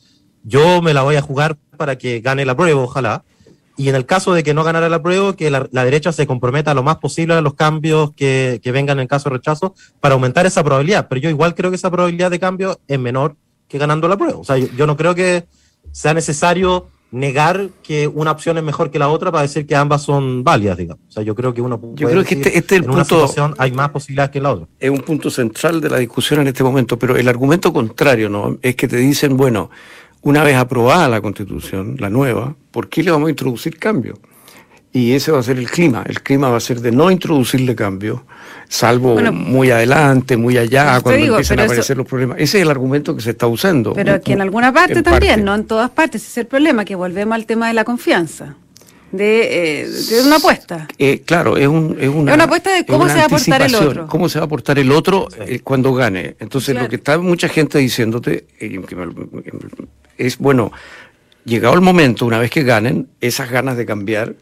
yo 0.44 0.80
me 0.80 0.94
la 0.94 1.02
voy 1.02 1.16
a 1.16 1.22
jugar 1.22 1.56
para 1.76 1.98
que 1.98 2.20
gane 2.20 2.44
la 2.44 2.56
prueba, 2.56 2.80
ojalá. 2.80 3.24
Y 3.76 3.88
en 3.88 3.94
el 3.94 4.06
caso 4.06 4.32
de 4.32 4.42
que 4.42 4.54
no 4.54 4.64
ganara 4.64 4.88
la 4.88 5.02
prueba, 5.02 5.36
que 5.36 5.50
la, 5.50 5.68
derecha 5.70 6.12
se 6.12 6.26
comprometa 6.26 6.74
lo 6.74 6.82
más 6.82 6.96
posible 6.96 7.34
a 7.34 7.40
los 7.40 7.54
cambios 7.54 8.12
que, 8.14 8.60
vengan 8.64 8.98
en 8.98 9.06
caso 9.06 9.28
de 9.28 9.36
rechazo 9.36 9.74
para 10.00 10.14
aumentar 10.14 10.46
esa 10.46 10.64
probabilidad. 10.64 11.06
Pero 11.08 11.20
yo 11.20 11.30
igual 11.30 11.54
creo 11.54 11.70
que 11.70 11.76
esa 11.76 11.90
probabilidad 11.90 12.30
de 12.30 12.40
cambio 12.40 12.80
es 12.88 12.98
menor 12.98 13.36
que 13.68 13.78
ganando 13.78 14.08
la 14.08 14.16
prueba. 14.16 14.38
O 14.38 14.44
sea, 14.44 14.56
yo 14.56 14.86
no 14.86 14.96
creo 14.96 15.14
que 15.14 15.46
sea 15.92 16.12
necesario 16.14 16.88
negar 17.10 17.70
que 17.82 18.06
una 18.06 18.32
opción 18.32 18.58
es 18.58 18.64
mejor 18.64 18.90
que 18.90 18.98
la 18.98 19.08
otra 19.08 19.32
para 19.32 19.42
decir 19.42 19.66
que 19.66 19.74
ambas 19.74 20.02
son 20.02 20.44
válidas, 20.44 20.76
digamos. 20.76 21.02
O 21.08 21.12
sea, 21.12 21.22
yo 21.22 21.34
creo 21.34 21.54
que 21.54 21.62
uno 21.62 21.80
puede 21.80 21.94
yo 21.96 22.08
creo 22.08 22.24
que 22.24 22.34
este, 22.34 22.58
este 22.58 22.76
el 22.76 22.84
en 22.84 22.90
una 22.90 23.04
situación 23.04 23.54
hay 23.58 23.72
más 23.72 23.90
posibilidades 23.90 24.30
que 24.30 24.38
en 24.38 24.44
la 24.44 24.52
otra. 24.52 24.66
Es 24.78 24.90
un 24.90 25.00
punto 25.00 25.30
central 25.30 25.80
de 25.80 25.90
la 25.90 25.98
discusión 25.98 26.40
en 26.40 26.48
este 26.48 26.62
momento, 26.62 26.98
pero 26.98 27.16
el 27.16 27.28
argumento 27.28 27.72
contrario, 27.72 28.28
¿no? 28.28 28.58
Es 28.60 28.76
que 28.76 28.88
te 28.88 28.96
dicen, 28.96 29.36
bueno, 29.36 29.70
una 30.22 30.42
vez 30.42 30.56
aprobada 30.56 31.08
la 31.08 31.20
Constitución, 31.20 31.96
la 31.98 32.10
nueva, 32.10 32.54
¿por 32.70 32.88
qué 32.88 33.02
le 33.02 33.10
vamos 33.10 33.28
a 33.28 33.30
introducir 33.30 33.78
cambios? 33.78 34.18
Y 34.92 35.12
ese 35.12 35.30
va 35.32 35.40
a 35.40 35.42
ser 35.42 35.58
el 35.58 35.70
clima. 35.70 36.02
El 36.06 36.22
clima 36.22 36.48
va 36.48 36.56
a 36.56 36.60
ser 36.60 36.80
de 36.80 36.90
no 36.90 37.10
introducirle 37.10 37.74
cambios, 37.74 38.20
salvo 38.68 39.20
muy 39.32 39.70
adelante, 39.70 40.36
muy 40.36 40.56
allá, 40.56 41.00
cuando 41.00 41.24
empiezan 41.26 41.60
a 41.60 41.64
aparecer 41.64 41.96
los 41.96 42.06
problemas. 42.06 42.38
Ese 42.38 42.58
es 42.58 42.62
el 42.62 42.70
argumento 42.70 43.14
que 43.14 43.22
se 43.22 43.30
está 43.30 43.46
usando. 43.46 43.92
Pero 43.92 44.20
que 44.20 44.32
en 44.32 44.40
alguna 44.40 44.72
parte 44.72 45.02
también, 45.02 45.44
no 45.44 45.54
en 45.54 45.66
todas 45.66 45.90
partes. 45.90 46.22
Ese 46.22 46.30
es 46.30 46.38
el 46.38 46.46
problema, 46.46 46.84
que 46.84 46.94
volvemos 46.94 47.34
al 47.34 47.46
tema 47.46 47.68
de 47.68 47.74
la 47.74 47.84
confianza. 47.84 48.56
De, 49.10 49.80
eh, 49.82 49.88
de 49.88 50.22
una 50.22 50.36
apuesta. 50.36 50.86
Eh, 50.98 51.22
claro, 51.24 51.56
es, 51.56 51.66
un, 51.66 51.96
es, 51.98 52.10
una, 52.10 52.32
es 52.32 52.34
una 52.34 52.44
apuesta 52.44 52.74
de 52.74 52.84
cómo 52.84 53.08
se 53.08 53.14
va 53.14 53.22
a 53.22 53.24
aportar 53.24 53.62
el 53.62 53.74
otro. 53.74 54.06
Cómo 54.06 54.28
se 54.28 54.38
va 54.38 54.42
a 54.42 54.46
aportar 54.46 54.78
el 54.78 54.92
otro 54.92 55.28
eh, 55.46 55.60
cuando 55.60 55.94
gane. 55.94 56.36
Entonces, 56.38 56.74
lo 56.74 56.88
que 56.90 56.96
está 56.96 57.16
mucha 57.16 57.48
gente 57.48 57.78
diciéndote 57.78 58.46
es, 60.18 60.38
bueno, 60.38 60.72
llegado 61.44 61.74
el 61.74 61.80
momento, 61.80 62.26
una 62.26 62.38
vez 62.38 62.50
que 62.50 62.62
ganen, 62.64 63.08
esas 63.22 63.50
ganas 63.50 63.78
de 63.78 63.86
cambiar 63.86 64.34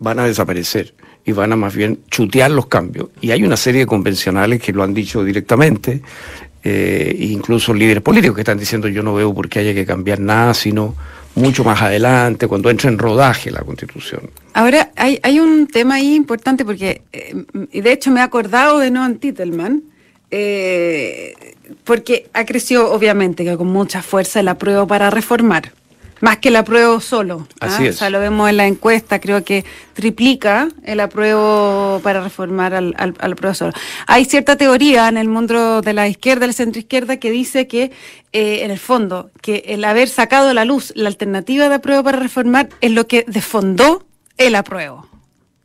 van 0.00 0.18
a 0.18 0.24
desaparecer 0.26 0.94
y 1.24 1.32
van 1.32 1.52
a 1.52 1.56
más 1.56 1.76
bien 1.76 2.00
chutear 2.10 2.50
los 2.50 2.66
cambios. 2.66 3.10
Y 3.20 3.30
hay 3.30 3.44
una 3.44 3.56
serie 3.56 3.80
de 3.80 3.86
convencionales 3.86 4.60
que 4.60 4.72
lo 4.72 4.82
han 4.82 4.92
dicho 4.92 5.22
directamente, 5.22 6.02
eh, 6.64 7.14
incluso 7.20 7.72
líderes 7.72 8.02
políticos 8.02 8.34
que 8.34 8.42
están 8.42 8.58
diciendo 8.58 8.88
yo 8.88 9.02
no 9.02 9.14
veo 9.14 9.32
por 9.32 9.48
qué 9.48 9.60
haya 9.60 9.74
que 9.74 9.86
cambiar 9.86 10.18
nada, 10.18 10.52
sino 10.54 10.96
mucho 11.36 11.62
más 11.62 11.80
adelante, 11.80 12.48
cuando 12.48 12.70
entre 12.70 12.88
en 12.88 12.98
rodaje 12.98 13.50
la 13.50 13.60
constitución. 13.60 14.30
Ahora, 14.54 14.90
hay, 14.96 15.20
hay 15.22 15.38
un 15.38 15.68
tema 15.68 15.94
ahí 15.96 16.14
importante 16.14 16.64
porque, 16.64 17.02
eh, 17.12 17.44
de 17.72 17.92
hecho 17.92 18.10
me 18.10 18.20
he 18.20 18.22
acordado 18.22 18.78
de 18.78 18.90
Noam 18.90 19.16
Titelman, 19.16 19.82
eh, 20.30 21.34
porque 21.84 22.28
ha 22.32 22.44
crecido 22.44 22.92
obviamente 22.92 23.44
que 23.44 23.56
con 23.56 23.68
mucha 23.68 24.02
fuerza 24.02 24.40
el 24.40 24.48
apruebo 24.48 24.86
para 24.86 25.10
reformar. 25.10 25.72
Más 26.20 26.38
que 26.38 26.48
el 26.48 26.56
apruebo 26.56 27.00
solo. 27.00 27.46
¿ah? 27.60 27.66
Así 27.66 27.86
es. 27.86 27.96
O 27.96 27.98
sea, 27.98 28.10
lo 28.10 28.20
vemos 28.20 28.48
en 28.48 28.56
la 28.58 28.66
encuesta, 28.66 29.20
creo 29.20 29.42
que 29.44 29.64
triplica 29.94 30.68
el 30.84 31.00
apruebo 31.00 32.00
para 32.02 32.22
reformar 32.22 32.74
al, 32.74 32.94
al, 32.98 33.14
apruebo 33.32 33.54
solo. 33.54 33.72
Hay 34.06 34.24
cierta 34.26 34.56
teoría 34.56 35.08
en 35.08 35.16
el 35.16 35.28
mundo 35.28 35.80
de 35.80 35.92
la 35.92 36.08
izquierda, 36.08 36.46
del 36.46 36.54
centro 36.54 36.78
izquierda, 36.78 37.16
que 37.16 37.30
dice 37.30 37.66
que, 37.66 37.90
eh, 38.32 38.60
en 38.62 38.70
el 38.70 38.78
fondo, 38.78 39.30
que 39.40 39.64
el 39.66 39.84
haber 39.84 40.08
sacado 40.08 40.50
a 40.50 40.54
la 40.54 40.64
luz 40.64 40.92
la 40.94 41.08
alternativa 41.08 41.68
de 41.68 41.76
apruebo 41.76 42.04
para 42.04 42.18
reformar 42.18 42.68
es 42.80 42.90
lo 42.90 43.06
que 43.06 43.24
defondó 43.26 44.04
el 44.36 44.54
apruebo. 44.54 45.08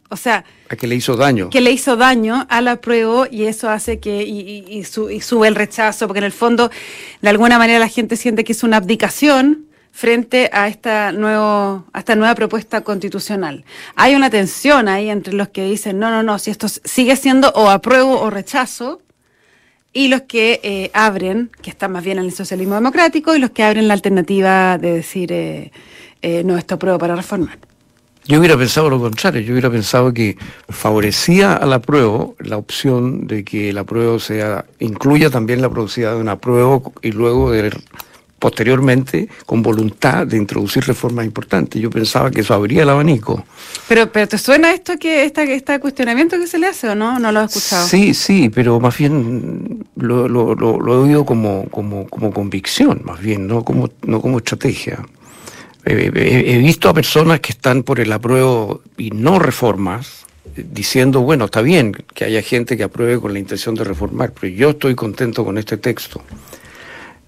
O 0.09 0.17
sea, 0.17 0.45
a 0.69 0.75
que 0.75 0.87
le 0.87 0.95
hizo 0.95 1.15
daño. 1.17 1.49
Que 1.49 1.61
le 1.61 1.71
hizo 1.71 1.95
daño 1.95 2.45
al 2.49 2.67
apruebo 2.67 3.27
y 3.29 3.45
eso 3.45 3.69
hace 3.69 3.99
que 3.99 4.23
y, 4.23 4.63
y, 4.67 4.79
y 4.79 5.21
sube 5.21 5.47
el 5.47 5.55
rechazo, 5.55 6.07
porque 6.07 6.19
en 6.19 6.25
el 6.25 6.31
fondo, 6.31 6.71
de 7.21 7.29
alguna 7.29 7.57
manera 7.57 7.79
la 7.79 7.89
gente 7.89 8.15
siente 8.15 8.43
que 8.43 8.53
es 8.53 8.63
una 8.63 8.77
abdicación 8.77 9.65
frente 9.95 10.49
a 10.51 10.67
esta, 10.67 11.13
nuevo, 11.13 11.85
a 11.93 11.99
esta 11.99 12.15
nueva 12.17 12.35
propuesta 12.35 12.81
constitucional. 12.81 13.63
Hay 13.95 14.13
una 14.13 14.29
tensión 14.29 14.89
ahí 14.89 15.09
entre 15.09 15.33
los 15.33 15.47
que 15.47 15.63
dicen, 15.63 15.99
no, 15.99 16.11
no, 16.11 16.21
no, 16.21 16.37
si 16.37 16.51
esto 16.51 16.67
sigue 16.67 17.15
siendo 17.15 17.47
o 17.55 17.69
apruebo 17.69 18.19
o 18.19 18.29
rechazo, 18.29 18.99
y 19.93 20.09
los 20.09 20.23
que 20.23 20.59
eh, 20.63 20.91
abren, 20.93 21.49
que 21.61 21.69
están 21.69 21.93
más 21.93 22.03
bien 22.03 22.19
en 22.19 22.25
el 22.25 22.33
socialismo 22.33 22.75
democrático, 22.75 23.33
y 23.33 23.39
los 23.39 23.51
que 23.51 23.63
abren 23.63 23.87
la 23.87 23.93
alternativa 23.93 24.77
de 24.77 24.95
decir, 24.95 25.31
eh, 25.31 25.71
eh, 26.21 26.43
no, 26.43 26.57
esto 26.57 26.75
apruebo 26.75 26.99
para 26.99 27.15
reformar. 27.15 27.57
Yo 28.25 28.39
hubiera 28.39 28.57
pensado 28.57 28.89
lo 28.89 28.99
contrario, 28.99 29.39
yo 29.39 29.53
hubiera 29.53 29.69
pensado 29.69 30.13
que 30.13 30.37
favorecía 30.67 31.53
al 31.53 31.71
apruebo 31.71 32.35
la 32.39 32.57
opción 32.57 33.27
de 33.27 33.45
que 33.45 33.69
el 33.69 33.77
apruebo 33.77 34.19
sea, 34.19 34.65
incluya 34.79 35.29
también 35.29 35.61
la 35.61 35.69
producción 35.69 36.15
de 36.15 36.19
un 36.19 36.27
apruebo 36.27 36.91
y 37.01 37.11
luego 37.11 37.51
de 37.51 37.71
posteriormente 38.45 39.27
con 39.47 39.63
voluntad 39.63 40.27
de 40.27 40.37
introducir 40.37 40.83
reformas 40.85 41.25
importantes. 41.25 41.81
Yo 41.81 41.89
pensaba 41.89 42.29
que 42.29 42.41
eso 42.41 42.53
abría 42.53 42.83
el 42.83 42.89
abanico. 42.89 43.43
Pero, 43.87 44.11
pero 44.11 44.27
¿te 44.27 44.37
suena 44.37 44.71
esto 44.71 44.99
que 44.99 45.23
esta, 45.23 45.41
este 45.41 45.79
cuestionamiento 45.79 46.37
que 46.37 46.45
se 46.45 46.59
le 46.59 46.67
hace 46.67 46.87
o 46.87 46.93
no? 46.93 47.17
¿No 47.17 47.31
lo 47.31 47.39
has 47.39 47.55
escuchado? 47.55 47.87
Sí, 47.87 48.13
sí, 48.13 48.49
pero 48.49 48.79
más 48.79 48.95
bien 48.99 49.83
lo, 49.95 50.27
lo, 50.27 50.53
lo, 50.53 50.93
he 50.93 50.97
oído 50.97 51.25
como, 51.25 51.67
como, 51.71 52.07
como 52.07 52.31
convicción, 52.31 53.01
más 53.03 53.19
bien, 53.19 53.47
no 53.47 53.63
como, 53.63 53.89
no 54.03 54.21
como 54.21 54.37
estrategia. 54.37 54.99
He, 55.83 56.59
visto 56.59 56.87
a 56.87 56.93
personas 56.93 57.39
que 57.39 57.51
están 57.51 57.81
por 57.81 57.99
el 57.99 58.11
apruebo 58.11 58.81
y 58.95 59.09
no 59.09 59.39
reformas, 59.39 60.27
diciendo, 60.55 61.21
bueno, 61.21 61.45
está 61.45 61.63
bien 61.63 61.93
que 62.13 62.25
haya 62.25 62.43
gente 62.43 62.77
que 62.77 62.83
apruebe 62.83 63.19
con 63.19 63.33
la 63.33 63.39
intención 63.39 63.73
de 63.73 63.85
reformar, 63.85 64.33
pero 64.39 64.53
yo 64.53 64.69
estoy 64.69 64.93
contento 64.93 65.43
con 65.43 65.57
este 65.57 65.77
texto. 65.77 66.21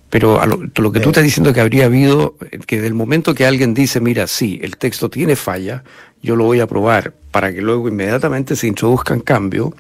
Pero 0.09 0.41
lo, 0.45 0.91
que 0.91 0.99
tú 1.01 1.09
estás 1.09 1.23
diciendo 1.23 1.53
que 1.53 1.59
habría 1.59 1.85
habido, 1.85 2.35
que 2.65 2.79
del 2.79 2.93
momento 2.93 3.35
que 3.35 3.45
alguien 3.45 3.73
dice, 3.73 3.99
mira, 3.99 4.25
sí, 4.27 4.59
el 4.63 4.77
texto 4.77 5.09
tiene 5.09 5.35
falla, 5.35 5.83
yo 6.21 6.35
lo 6.35 6.45
voy 6.45 6.61
a 6.61 6.63
aprobar 6.63 7.13
para 7.31 7.53
que 7.53 7.61
luego 7.61 7.89
inmediatamente 7.89 8.55
se 8.55 8.67
introduzcan 8.67 9.19
cambios, 9.19 9.73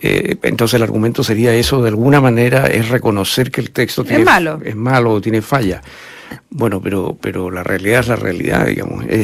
eh, 0.00 0.36
entonces 0.42 0.74
el 0.74 0.82
argumento 0.82 1.22
sería 1.22 1.54
eso, 1.54 1.82
de 1.82 1.88
alguna 1.88 2.20
manera 2.20 2.66
es 2.66 2.88
reconocer 2.88 3.50
que 3.50 3.60
el 3.60 3.70
texto 3.70 4.04
tiene, 4.04 4.20
es 4.20 4.26
malo. 4.26 4.60
es 4.64 4.76
malo 4.76 5.12
o 5.12 5.20
tiene 5.20 5.40
falla. 5.40 5.80
Bueno, 6.50 6.80
pero, 6.80 7.16
pero 7.20 7.50
la 7.50 7.62
realidad 7.62 8.00
es 8.00 8.08
la 8.08 8.16
realidad, 8.16 8.66
digamos. 8.66 9.04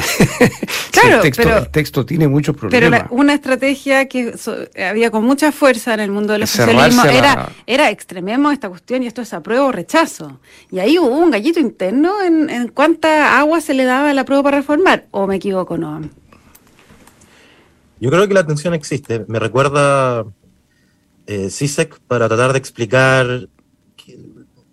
Claro, 0.90 1.16
el, 1.16 1.22
texto, 1.22 1.42
pero, 1.44 1.58
el 1.58 1.68
texto 1.70 2.04
tiene 2.04 2.28
muchos 2.28 2.54
problemas. 2.56 3.02
Pero 3.04 3.14
una 3.14 3.32
estrategia 3.32 4.06
que 4.08 4.34
había 4.76 5.10
con 5.10 5.24
mucha 5.24 5.50
fuerza 5.52 5.94
en 5.94 6.00
el 6.00 6.10
mundo 6.10 6.32
del 6.34 6.46
socialismo 6.46 7.04
era, 7.04 7.48
era 7.66 7.90
extrememos 7.90 8.52
esta 8.52 8.68
cuestión 8.68 9.02
y 9.02 9.06
esto 9.06 9.22
es 9.22 9.32
apruebo 9.32 9.66
o 9.66 9.72
rechazo. 9.72 10.40
Y 10.70 10.80
ahí 10.80 10.98
hubo 10.98 11.16
un 11.16 11.30
gallito 11.30 11.60
interno 11.60 12.22
en, 12.22 12.50
en 12.50 12.68
cuánta 12.68 13.38
agua 13.38 13.60
se 13.60 13.72
le 13.72 13.84
daba 13.84 14.12
la 14.12 14.22
apruebo 14.22 14.42
para 14.42 14.58
reformar. 14.58 15.06
¿O 15.12 15.26
me 15.26 15.36
equivoco, 15.36 15.78
no? 15.78 16.02
Yo 18.00 18.10
creo 18.10 18.26
que 18.26 18.34
la 18.34 18.46
tensión 18.46 18.74
existe. 18.74 19.24
Me 19.28 19.38
recuerda 19.38 20.24
eh, 21.26 21.48
para 22.08 22.28
tratar 22.28 22.52
de 22.52 22.58
explicar 22.58 23.48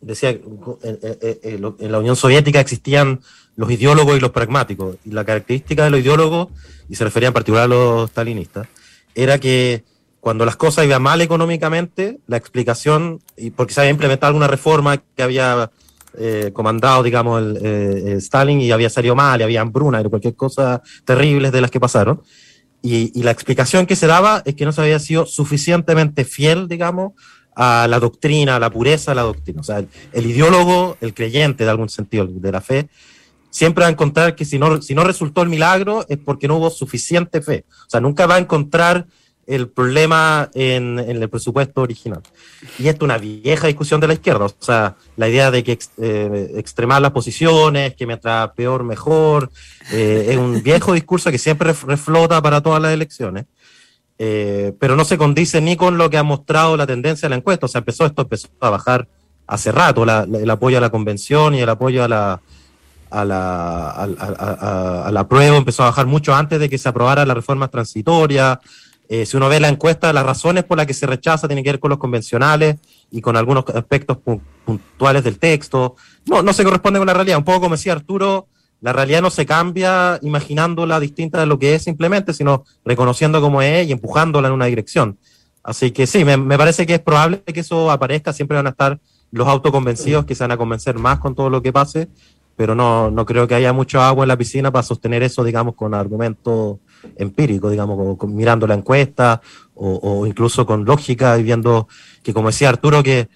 decía, 0.07 0.29
en, 0.31 1.91
la 1.91 1.99
Unión 1.99 2.15
Soviética 2.15 2.59
existían 2.59 3.19
los 3.55 3.69
ideólogos 3.71 4.17
y 4.17 4.19
los 4.19 4.31
pragmáticos. 4.31 4.97
Y 5.05 5.11
la 5.11 5.25
característica 5.25 5.83
de 5.83 5.89
los 5.89 5.99
ideólogos, 5.99 6.47
y 6.89 6.95
se 6.95 7.03
refería 7.03 7.27
en 7.27 7.33
particular 7.33 7.65
a 7.65 7.67
los 7.67 8.09
stalinistas, 8.09 8.67
era 9.13 9.39
que 9.39 9.83
cuando 10.19 10.45
las 10.45 10.55
cosas 10.55 10.85
iban 10.85 11.01
mal 11.01 11.21
económicamente, 11.21 12.19
la 12.27 12.37
explicación, 12.37 13.21
y 13.35 13.51
porque 13.51 13.73
se 13.73 13.81
había 13.81 13.91
implementado 13.91 14.29
alguna 14.29 14.47
reforma 14.47 14.97
que 14.97 15.23
había 15.23 15.71
eh, 16.17 16.51
comandado, 16.53 17.03
digamos, 17.03 17.41
el, 17.41 17.59
eh, 17.61 18.13
Stalin 18.17 18.59
y 18.59 18.71
había 18.71 18.89
salido 18.89 19.15
mal, 19.15 19.39
y 19.39 19.43
había 19.43 19.61
hambruna 19.61 20.01
y 20.01 20.03
cualquier 20.05 20.35
cosa 20.35 20.81
terribles 21.05 21.51
de 21.51 21.61
las 21.61 21.71
que 21.71 21.79
pasaron. 21.79 22.21
Y, 22.81 23.11
y, 23.19 23.23
la 23.23 23.31
explicación 23.31 23.85
que 23.85 23.95
se 23.95 24.07
daba 24.07 24.43
es 24.45 24.55
que 24.55 24.63
no 24.63 24.71
se 24.71 24.81
había 24.81 24.99
sido 24.99 25.25
suficientemente 25.25 26.25
fiel, 26.25 26.67
digamos, 26.67 27.13
a 27.57 27.87
la 27.87 27.99
doctrina, 27.99 28.55
a 28.55 28.59
la 28.59 28.69
pureza 28.69 29.11
de 29.11 29.15
la 29.15 29.23
doctrina. 29.23 29.61
O 29.61 29.63
sea, 29.63 29.79
el, 29.79 29.89
el 30.13 30.25
ideólogo, 30.27 30.95
el 31.01 31.13
creyente 31.13 31.63
de 31.63 31.69
algún 31.71 31.89
sentido 31.89 32.27
de 32.27 32.51
la 32.51 32.61
fe, 32.61 32.87
siempre 33.49 33.81
va 33.81 33.87
a 33.87 33.91
encontrar 33.91 34.35
que 34.35 34.45
si 34.45 34.59
no, 34.59 34.81
si 34.81 34.93
no 34.93 35.03
resultó 35.03 35.41
el 35.41 35.49
milagro 35.49 36.05
es 36.07 36.19
porque 36.19 36.47
no 36.47 36.57
hubo 36.57 36.69
suficiente 36.69 37.41
fe. 37.41 37.65
O 37.87 37.89
sea, 37.89 37.99
nunca 37.99 38.27
va 38.27 38.35
a 38.35 38.39
encontrar 38.39 39.07
el 39.47 39.69
problema 39.69 40.51
en, 40.53 40.99
en, 40.99 41.23
el 41.23 41.29
presupuesto 41.29 41.81
original. 41.81 42.21
Y 42.77 42.89
esto 42.89 43.05
es 43.05 43.07
una 43.07 43.17
vieja 43.17 43.67
discusión 43.67 44.01
de 44.01 44.07
la 44.07 44.13
izquierda, 44.13 44.45
o 44.45 44.53
sea, 44.59 44.97
la 45.15 45.29
idea 45.29 45.49
de 45.51 45.63
que 45.63 45.79
eh, 45.97 46.51
extremar 46.57 47.01
las 47.01 47.11
posiciones, 47.11 47.95
que 47.95 48.05
mientras 48.05 48.51
peor, 48.51 48.83
mejor, 48.83 49.49
eh, 49.93 50.27
es 50.31 50.37
un 50.37 50.61
viejo 50.61 50.91
discurso 50.93 51.31
que 51.31 51.37
siempre 51.37 51.73
reflota 51.73 52.41
para 52.41 52.61
todas 52.61 52.81
las 52.81 52.91
elecciones, 52.91 53.45
eh, 54.19 54.73
pero 54.79 54.95
no 54.95 55.05
se 55.05 55.17
condice 55.17 55.61
ni 55.61 55.75
con 55.75 55.97
lo 55.97 56.09
que 56.09 56.17
ha 56.17 56.23
mostrado 56.23 56.77
la 56.77 56.87
tendencia 56.87 57.27
de 57.27 57.31
la 57.31 57.35
encuesta, 57.37 57.65
o 57.65 57.69
sea, 57.69 57.79
empezó 57.79 58.05
esto, 58.05 58.23
empezó 58.23 58.47
a 58.59 58.69
bajar 58.69 59.07
hace 59.45 59.71
rato 59.71 60.03
el 60.03 60.49
apoyo 60.49 60.77
a 60.77 60.81
la 60.81 60.89
convención 60.89 61.55
y 61.55 61.61
el 61.61 61.69
apoyo 61.69 62.03
a 62.03 62.07
la, 62.07 62.41
a 63.09 63.25
la, 63.25 63.89
a, 63.91 64.03
a, 64.03 65.07
a, 65.07 65.11
la 65.11 65.27
prueba 65.27 65.55
empezó 65.55 65.83
a 65.83 65.87
bajar 65.87 66.05
mucho 66.05 66.35
antes 66.35 66.59
de 66.59 66.69
que 66.69 66.77
se 66.77 66.89
aprobara 66.89 67.25
la 67.25 67.33
reforma 67.33 67.69
transitoria, 67.69 68.59
eh, 69.09 69.25
si 69.25 69.37
uno 69.37 69.47
ve 69.47 69.59
la 69.59 69.69
encuesta, 69.69 70.11
las 70.11 70.25
razones 70.25 70.65
por 70.65 70.77
las 70.77 70.85
que 70.85 70.93
se 70.93 71.05
rechaza 71.05 71.47
tienen 71.47 71.63
que 71.63 71.71
ver 71.71 71.79
con 71.79 71.89
los 71.89 71.99
convencionales 71.99 72.77
y 73.09 73.21
con 73.21 73.37
algunos 73.37 73.63
aspectos 73.73 74.17
puntuales 74.65 75.23
del 75.23 75.39
texto. 75.39 75.95
No, 76.25 76.41
no 76.41 76.51
se 76.51 76.63
corresponde 76.63 76.99
con 76.99 77.07
la 77.07 77.13
realidad. 77.13 77.37
Un 77.37 77.45
poco 77.45 77.61
como 77.61 77.75
decía 77.75 77.93
Arturo, 77.93 78.47
la 78.81 78.93
realidad 78.93 79.21
no 79.21 79.29
se 79.29 79.45
cambia 79.45 80.19
imaginándola 80.21 80.99
distinta 80.99 81.39
de 81.39 81.45
lo 81.45 81.57
que 81.57 81.75
es 81.75 81.83
simplemente, 81.83 82.33
sino 82.33 82.63
reconociendo 82.85 83.41
cómo 83.41 83.61
es 83.61 83.87
y 83.87 83.91
empujándola 83.91 84.47
en 84.47 84.53
una 84.53 84.65
dirección. 84.65 85.17
Así 85.63 85.91
que 85.91 86.07
sí, 86.07 86.23
me, 86.23 86.37
me 86.37 86.57
parece 86.57 86.85
que 86.85 86.93
es 86.95 86.99
probable 86.99 87.41
que 87.41 87.59
eso 87.59 87.91
aparezca. 87.91 88.33
Siempre 88.33 88.55
van 88.55 88.67
a 88.67 88.71
estar 88.71 88.99
los 89.31 89.47
autoconvencidos 89.47 90.25
que 90.25 90.35
se 90.35 90.43
van 90.43 90.51
a 90.51 90.57
convencer 90.57 90.97
más 90.97 91.19
con 91.19 91.35
todo 91.35 91.49
lo 91.49 91.61
que 91.61 91.73
pase, 91.73 92.07
pero 92.55 92.75
no, 92.75 93.11
no 93.11 93.25
creo 93.25 93.47
que 93.47 93.55
haya 93.55 93.73
mucho 93.73 94.01
agua 94.01 94.23
en 94.23 94.29
la 94.29 94.37
piscina 94.37 94.71
para 94.71 94.83
sostener 94.83 95.23
eso, 95.23 95.43
digamos, 95.43 95.75
con 95.75 95.93
argumentos 95.93 96.77
empírico, 97.17 97.69
digamos, 97.69 98.17
con, 98.17 98.35
mirando 98.35 98.65
la 98.65 98.73
encuesta 98.75 99.41
o, 99.75 99.99
o, 100.01 100.25
incluso 100.25 100.65
con 100.65 100.85
lógica 100.85 101.37
y 101.37 101.43
viendo 101.43 101.87
que, 102.23 102.33
como 102.33 102.47
decía 102.47 102.69
Arturo, 102.69 103.03
que 103.03 103.27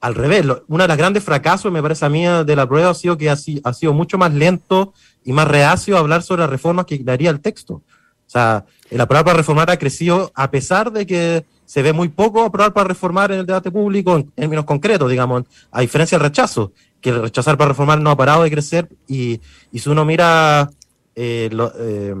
al 0.00 0.14
revés, 0.14 0.44
uno 0.68 0.84
de 0.84 0.88
los 0.88 0.96
grandes 0.96 1.24
fracasos, 1.24 1.72
me 1.72 1.82
parece 1.82 2.04
a 2.04 2.08
mí, 2.08 2.24
de 2.24 2.56
la 2.56 2.68
prueba 2.68 2.90
ha 2.90 2.94
sido 2.94 3.18
que 3.18 3.30
ha, 3.30 3.36
ha 3.64 3.72
sido 3.72 3.92
mucho 3.92 4.16
más 4.16 4.32
lento 4.32 4.94
y 5.24 5.32
más 5.32 5.48
reacio 5.48 5.96
a 5.96 6.00
hablar 6.00 6.22
sobre 6.22 6.42
las 6.42 6.50
reformas 6.50 6.86
que 6.86 6.98
daría 6.98 7.30
el 7.30 7.40
texto. 7.40 7.74
O 7.74 8.30
sea, 8.30 8.64
el 8.90 9.00
aprobar 9.00 9.24
para 9.24 9.36
reformar 9.38 9.70
ha 9.70 9.78
crecido 9.78 10.30
a 10.34 10.50
pesar 10.50 10.92
de 10.92 11.06
que 11.06 11.44
se 11.64 11.82
ve 11.82 11.92
muy 11.92 12.08
poco 12.08 12.44
aprobar 12.44 12.72
para 12.72 12.88
reformar 12.88 13.32
en 13.32 13.40
el 13.40 13.46
debate 13.46 13.70
público 13.70 14.16
en 14.16 14.30
términos 14.30 14.64
concretos, 14.64 15.10
digamos, 15.10 15.44
a 15.70 15.80
diferencia 15.80 16.16
del 16.16 16.28
rechazo, 16.28 16.72
que 17.00 17.10
el 17.10 17.22
rechazar 17.22 17.56
para 17.58 17.68
reformar 17.68 18.00
no 18.00 18.10
ha 18.10 18.16
parado 18.16 18.42
de 18.42 18.50
crecer 18.50 18.88
y, 19.06 19.40
si 19.72 19.88
uno 19.88 20.04
mira 20.04 20.70
eh, 21.14 21.48
lo, 21.52 21.72
eh, 21.76 22.14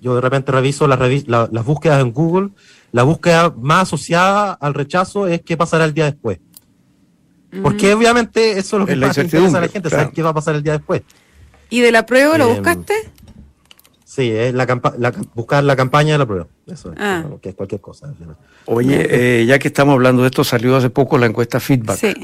yo 0.00 0.14
de 0.14 0.20
repente 0.20 0.52
reviso 0.52 0.86
las, 0.86 0.98
las 1.26 1.64
búsquedas 1.64 2.00
en 2.00 2.12
Google, 2.12 2.50
la 2.92 3.02
búsqueda 3.02 3.52
más 3.56 3.84
asociada 3.84 4.52
al 4.52 4.74
rechazo 4.74 5.26
es 5.26 5.42
qué 5.42 5.56
pasará 5.56 5.84
el 5.84 5.94
día 5.94 6.04
después. 6.04 6.38
Porque 7.62 7.94
obviamente 7.94 8.58
eso 8.58 8.76
es 8.76 8.80
lo 8.80 8.86
que 8.86 8.96
más 8.96 9.16
interesa 9.16 9.58
a 9.58 9.60
la 9.60 9.68
gente, 9.68 9.88
claro. 9.88 10.04
saber 10.04 10.14
qué 10.14 10.22
va 10.22 10.30
a 10.30 10.34
pasar 10.34 10.56
el 10.56 10.62
día 10.62 10.72
después. 10.72 11.02
¿Y 11.70 11.80
de 11.80 11.92
la 11.92 12.06
prueba 12.06 12.38
lo 12.38 12.48
eh, 12.48 12.54
buscaste? 12.54 12.94
Sí, 14.04 14.30
es 14.30 14.54
la, 14.54 14.66
la, 14.98 15.12
buscar 15.34 15.62
la 15.64 15.76
campaña 15.76 16.12
de 16.12 16.18
la 16.18 16.26
prueba. 16.26 16.46
Eso 16.66 16.92
es, 16.92 16.98
ah. 16.98 17.24
que 17.40 17.50
es 17.50 17.54
cualquier 17.54 17.80
cosa. 17.80 18.12
Oye, 18.64 19.06
eh, 19.40 19.46
ya 19.46 19.58
que 19.58 19.68
estamos 19.68 19.94
hablando 19.94 20.22
de 20.22 20.28
esto, 20.28 20.42
salió 20.42 20.76
hace 20.76 20.90
poco 20.90 21.18
la 21.18 21.26
encuesta 21.26 21.60
Feedback. 21.60 21.98
Sí. 21.98 22.14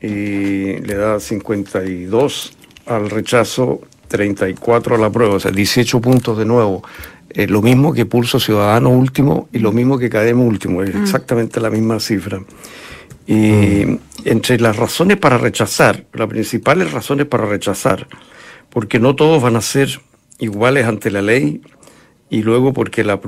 Y 0.00 0.78
le 0.80 0.94
da 0.94 1.20
52 1.20 2.52
al 2.86 3.08
rechazo 3.08 3.80
34 4.08 4.96
a 4.96 4.98
la 4.98 5.10
prueba, 5.10 5.36
o 5.36 5.40
sea, 5.40 5.50
18 5.50 6.00
puntos 6.00 6.36
de 6.36 6.44
nuevo. 6.44 6.82
Eh, 7.30 7.46
lo 7.46 7.62
mismo 7.62 7.94
que 7.94 8.04
Pulso 8.04 8.38
Ciudadano 8.38 8.90
último 8.90 9.48
y 9.52 9.58
lo 9.58 9.72
mismo 9.72 9.98
que 9.98 10.10
Cademo 10.10 10.44
último, 10.44 10.82
es 10.82 10.94
mm. 10.94 11.02
exactamente 11.02 11.60
la 11.60 11.70
misma 11.70 11.98
cifra. 11.98 12.42
Y 13.32 13.86
mm. 13.86 13.98
entre 14.24 14.60
las 14.60 14.76
razones 14.76 15.16
para 15.16 15.38
rechazar, 15.38 16.04
las 16.12 16.28
principales 16.28 16.92
razones 16.92 17.26
para 17.26 17.46
rechazar, 17.46 18.06
porque 18.68 18.98
no 18.98 19.16
todos 19.16 19.42
van 19.42 19.56
a 19.56 19.62
ser 19.62 20.00
iguales 20.38 20.86
ante 20.86 21.10
la 21.10 21.22
ley 21.22 21.62
y 22.28 22.42
luego 22.42 22.72
porque 22.72 23.04
la 23.04 23.20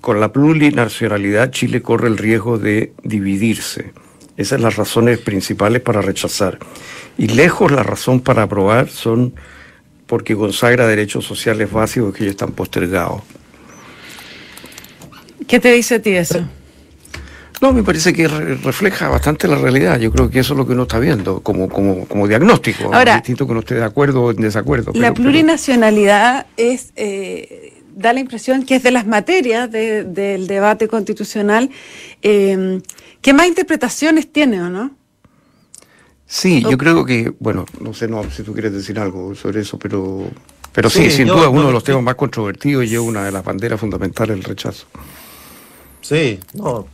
con 0.00 0.20
la 0.20 0.32
plurinacionalidad 0.32 1.50
Chile 1.50 1.82
corre 1.82 2.08
el 2.08 2.18
riesgo 2.18 2.58
de 2.58 2.92
dividirse. 3.02 3.92
Esas 4.36 4.58
son 4.58 4.62
las 4.62 4.76
razones 4.76 5.18
principales 5.18 5.82
para 5.82 6.00
rechazar. 6.00 6.58
Y 7.18 7.28
lejos 7.28 7.72
la 7.72 7.82
razón 7.82 8.20
para 8.20 8.44
aprobar 8.44 8.88
son 8.88 9.34
porque 10.06 10.36
consagra 10.36 10.86
derechos 10.86 11.24
sociales 11.24 11.70
básicos 11.70 12.14
que 12.14 12.24
ya 12.24 12.30
están 12.30 12.52
postergados. 12.52 13.22
¿Qué 15.46 15.58
te 15.58 15.72
dice 15.72 15.96
a 15.96 16.02
ti 16.02 16.10
eso? 16.10 16.46
No, 17.60 17.72
me 17.72 17.82
parece 17.82 18.12
que 18.12 18.26
re 18.26 18.54
refleja 18.56 19.08
bastante 19.08 19.46
la 19.46 19.56
realidad. 19.56 19.98
Yo 19.98 20.10
creo 20.10 20.30
que 20.30 20.38
eso 20.38 20.54
es 20.54 20.58
lo 20.58 20.66
que 20.66 20.72
uno 20.72 20.84
está 20.84 20.98
viendo 20.98 21.40
como, 21.40 21.68
como, 21.68 22.06
como 22.06 22.26
diagnóstico. 22.26 22.92
Ahora, 22.92 23.16
distinto 23.16 23.44
que 23.44 23.52
uno 23.52 23.60
esté 23.60 23.74
de 23.74 23.84
acuerdo 23.84 24.22
o 24.22 24.30
en 24.30 24.38
desacuerdo. 24.38 24.92
La 24.94 25.12
pero, 25.12 25.14
plurinacionalidad 25.14 26.46
pero... 26.56 26.70
es 26.70 26.92
eh, 26.96 27.82
da 27.94 28.12
la 28.12 28.20
impresión 28.20 28.64
que 28.64 28.76
es 28.76 28.82
de 28.82 28.90
las 28.90 29.06
materias 29.06 29.70
de, 29.70 30.04
del 30.04 30.46
debate 30.46 30.88
constitucional 30.88 31.70
eh, 32.22 32.80
que 33.20 33.32
más 33.34 33.46
interpretaciones 33.46 34.32
tiene, 34.32 34.62
¿o 34.62 34.70
no? 34.70 34.96
Sí, 36.26 36.62
yo 36.62 36.78
creo 36.78 37.04
que, 37.04 37.32
bueno, 37.40 37.66
no 37.80 37.92
sé 37.92 38.06
no, 38.06 38.22
si 38.30 38.44
tú 38.44 38.52
quieres 38.52 38.72
decir 38.72 38.98
algo 39.00 39.34
sobre 39.34 39.62
eso, 39.62 39.78
pero, 39.78 40.30
pero 40.72 40.88
sí, 40.88 41.06
sí 41.06 41.10
sin 41.10 41.26
yo, 41.26 41.34
duda 41.34 41.48
uno 41.48 41.66
de 41.66 41.72
los 41.72 41.82
temas 41.82 42.04
más 42.04 42.14
controvertidos 42.14 42.84
y 42.84 42.94
es 42.94 43.00
una 43.00 43.24
de 43.24 43.32
las 43.32 43.44
banderas 43.44 43.80
fundamentales 43.80 44.36
del 44.36 44.44
rechazo. 44.44 44.86
Sí, 46.00 46.38
no, 46.54 46.86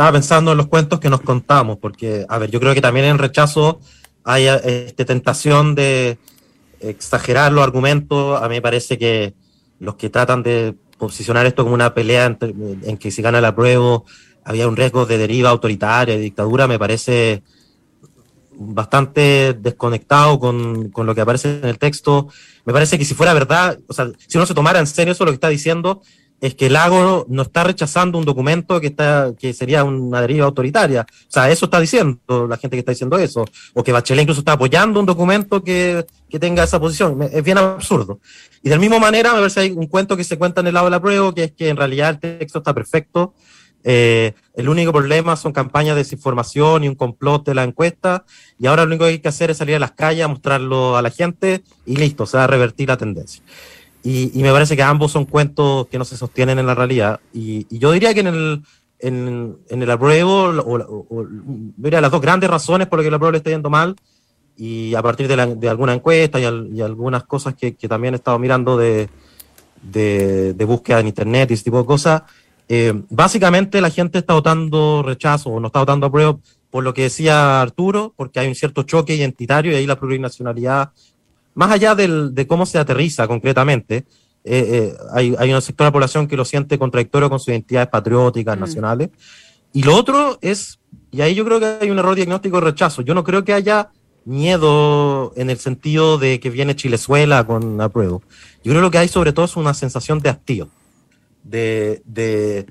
estaba 0.00 0.12
pensando 0.12 0.52
en 0.52 0.56
los 0.56 0.68
cuentos 0.68 0.98
que 0.98 1.10
nos 1.10 1.20
contamos, 1.20 1.76
porque, 1.76 2.24
a 2.26 2.38
ver, 2.38 2.50
yo 2.50 2.58
creo 2.58 2.72
que 2.72 2.80
también 2.80 3.04
en 3.04 3.18
rechazo 3.18 3.80
hay 4.24 4.46
este, 4.46 5.04
tentación 5.04 5.74
de 5.74 6.16
exagerar 6.80 7.52
los 7.52 7.62
argumentos. 7.62 8.40
A 8.40 8.48
mí 8.48 8.54
me 8.54 8.62
parece 8.62 8.96
que 8.96 9.34
los 9.78 9.96
que 9.96 10.08
tratan 10.08 10.42
de 10.42 10.74
posicionar 10.96 11.44
esto 11.44 11.64
como 11.64 11.74
una 11.74 11.92
pelea 11.92 12.34
en 12.40 12.96
que 12.96 13.10
si 13.10 13.20
gana 13.20 13.42
la 13.42 13.54
prueba 13.54 14.00
había 14.42 14.68
un 14.68 14.76
riesgo 14.76 15.04
de 15.04 15.18
deriva 15.18 15.50
autoritaria, 15.50 16.14
de 16.14 16.22
dictadura, 16.22 16.66
me 16.66 16.78
parece 16.78 17.42
bastante 18.52 19.52
desconectado 19.52 20.40
con, 20.40 20.88
con, 20.88 21.04
lo 21.04 21.14
que 21.14 21.20
aparece 21.20 21.58
en 21.58 21.66
el 21.66 21.78
texto. 21.78 22.28
Me 22.64 22.72
parece 22.72 22.98
que 22.98 23.04
si 23.04 23.12
fuera 23.12 23.34
verdad, 23.34 23.78
o 23.86 23.92
sea, 23.92 24.10
si 24.26 24.38
uno 24.38 24.46
se 24.46 24.54
tomara 24.54 24.78
en 24.78 24.86
serio 24.86 25.12
eso, 25.12 25.26
lo 25.26 25.30
que 25.30 25.34
está 25.34 25.50
diciendo 25.50 26.00
es 26.40 26.54
que 26.54 26.70
Lago 26.70 27.26
no 27.28 27.42
está 27.42 27.64
rechazando 27.64 28.18
un 28.18 28.24
documento 28.24 28.80
que 28.80 28.88
está 28.88 29.32
que 29.38 29.52
sería 29.52 29.84
una 29.84 30.20
deriva 30.22 30.46
autoritaria. 30.46 31.02
O 31.02 31.30
sea, 31.30 31.50
eso 31.50 31.66
está 31.66 31.80
diciendo 31.80 32.46
la 32.48 32.56
gente 32.56 32.76
que 32.76 32.80
está 32.80 32.92
diciendo 32.92 33.18
eso. 33.18 33.44
O 33.74 33.84
que 33.84 33.92
Bachelet 33.92 34.22
incluso 34.22 34.40
está 34.40 34.52
apoyando 34.52 35.00
un 35.00 35.06
documento 35.06 35.62
que, 35.62 36.06
que 36.28 36.38
tenga 36.38 36.64
esa 36.64 36.80
posición. 36.80 37.22
Es 37.22 37.44
bien 37.44 37.58
absurdo. 37.58 38.20
Y 38.62 38.68
de 38.68 38.74
la 38.76 38.80
misma 38.80 38.98
manera, 38.98 39.32
me 39.32 39.40
parece 39.40 39.60
hay 39.60 39.70
un 39.70 39.86
cuento 39.86 40.16
que 40.16 40.24
se 40.24 40.38
cuenta 40.38 40.60
en 40.60 40.68
el 40.68 40.74
lado 40.74 40.86
de 40.86 40.92
la 40.92 41.00
prueba, 41.00 41.34
que 41.34 41.44
es 41.44 41.52
que 41.52 41.68
en 41.68 41.76
realidad 41.76 42.10
el 42.10 42.38
texto 42.38 42.58
está 42.58 42.72
perfecto 42.74 43.34
eh, 43.82 44.34
el 44.54 44.68
único 44.68 44.92
problema 44.92 45.36
son 45.36 45.52
campañas 45.52 45.94
de 45.94 46.02
desinformación 46.02 46.84
y 46.84 46.88
un 46.88 46.94
complot 46.94 47.46
de 47.46 47.54
la 47.54 47.64
encuesta, 47.64 48.24
y 48.58 48.66
ahora 48.66 48.82
lo 48.82 48.88
único 48.88 49.04
que 49.04 49.10
hay 49.10 49.18
que 49.20 49.28
hacer 49.28 49.50
es 49.50 49.56
salir 49.56 49.76
a 49.76 49.78
las 49.78 49.92
calles 49.92 50.24
a 50.24 50.28
mostrarlo 50.28 50.96
a 50.96 51.02
la 51.02 51.10
gente 51.10 51.62
y 51.86 51.96
listo, 51.96 52.26
se 52.26 52.36
va 52.36 52.44
a 52.44 52.46
revertir 52.46 52.88
la 52.88 52.96
tendencia. 52.96 53.42
Y, 54.02 54.30
me 54.42 54.50
parece 54.50 54.76
que 54.76 54.82
ambos 54.82 55.12
son 55.12 55.26
cuentos 55.26 55.86
que 55.88 55.98
no 55.98 56.04
se 56.04 56.16
sostienen 56.16 56.58
en 56.58 56.66
la 56.66 56.74
realidad. 56.74 57.20
Y, 57.32 57.66
yo 57.76 57.92
diría 57.92 58.14
que 58.14 58.20
en 58.20 58.26
el, 58.28 58.62
en, 58.98 59.58
el 59.68 59.90
apruebo, 59.90 60.44
o, 60.48 61.26
mira, 61.76 62.00
las 62.00 62.10
dos 62.10 62.20
grandes 62.20 62.48
razones 62.48 62.88
por 62.88 62.98
las 62.98 63.04
que 63.04 63.08
el 63.08 63.14
apruebo 63.14 63.32
le 63.32 63.38
está 63.38 63.50
yendo 63.50 63.70
mal, 63.70 63.96
y 64.56 64.94
a 64.94 65.02
partir 65.02 65.26
de, 65.28 65.36
la, 65.36 65.46
de 65.46 65.68
alguna 65.68 65.94
encuesta 65.94 66.38
y, 66.38 66.44
al, 66.44 66.68
y, 66.72 66.80
algunas 66.80 67.24
cosas 67.24 67.54
que, 67.54 67.74
que, 67.76 67.88
también 67.88 68.14
he 68.14 68.16
estado 68.18 68.38
mirando 68.38 68.76
de, 68.76 69.08
de, 69.82 70.54
de 70.54 70.64
búsqueda 70.64 71.00
en 71.00 71.06
internet 71.08 71.50
y 71.50 71.54
ese 71.54 71.64
tipo 71.64 71.78
de 71.78 71.86
cosas, 71.86 72.22
eh, 72.68 72.92
básicamente 73.08 73.80
la 73.80 73.90
gente 73.90 74.18
está 74.18 74.34
votando 74.34 75.02
rechazo 75.02 75.50
o 75.50 75.60
no 75.60 75.66
está 75.68 75.80
votando 75.80 76.06
apruebo 76.06 76.40
por 76.70 76.84
lo 76.84 76.94
que 76.94 77.02
decía 77.02 77.60
Arturo, 77.60 78.14
porque 78.16 78.38
hay 78.38 78.46
un 78.46 78.54
cierto 78.54 78.84
choque 78.84 79.14
identitario 79.14 79.72
y 79.72 79.74
ahí 79.74 79.86
la 79.86 79.98
plurinacionalidad 79.98 80.92
más 81.54 81.70
allá 81.70 81.94
del, 81.94 82.34
de 82.34 82.46
cómo 82.46 82.66
se 82.66 82.78
aterriza 82.78 83.26
concretamente, 83.26 84.04
eh, 84.44 84.94
hay, 85.12 85.34
hay 85.38 85.52
un 85.52 85.60
sector 85.60 85.84
de 85.84 85.88
la 85.88 85.92
población 85.92 86.26
que 86.26 86.36
lo 86.36 86.44
siente 86.44 86.78
contradictorio 86.78 87.28
con 87.28 87.38
sus 87.38 87.48
identidades 87.48 87.88
patrióticas, 87.88 88.56
mm. 88.56 88.60
nacionales. 88.60 89.10
Y 89.72 89.82
lo 89.82 89.94
otro 89.94 90.38
es, 90.40 90.78
y 91.10 91.20
ahí 91.20 91.34
yo 91.34 91.44
creo 91.44 91.60
que 91.60 91.78
hay 91.80 91.90
un 91.90 91.98
error 91.98 92.14
diagnóstico 92.14 92.56
de 92.56 92.66
rechazo. 92.66 93.02
Yo 93.02 93.14
no 93.14 93.24
creo 93.24 93.44
que 93.44 93.52
haya 93.52 93.90
miedo 94.24 95.32
en 95.36 95.50
el 95.50 95.58
sentido 95.58 96.18
de 96.18 96.40
que 96.40 96.50
viene 96.50 96.76
Chilezuela 96.76 97.46
con 97.46 97.80
apruebo. 97.80 98.22
Yo 98.62 98.72
creo 98.72 98.76
que 98.76 98.80
lo 98.80 98.90
que 98.90 98.98
hay 98.98 99.08
sobre 99.08 99.32
todo 99.32 99.44
es 99.44 99.56
una 99.56 99.74
sensación 99.74 100.20
de 100.20 100.30
hastío, 100.30 100.68
de, 101.42 102.02
de, 102.04 102.66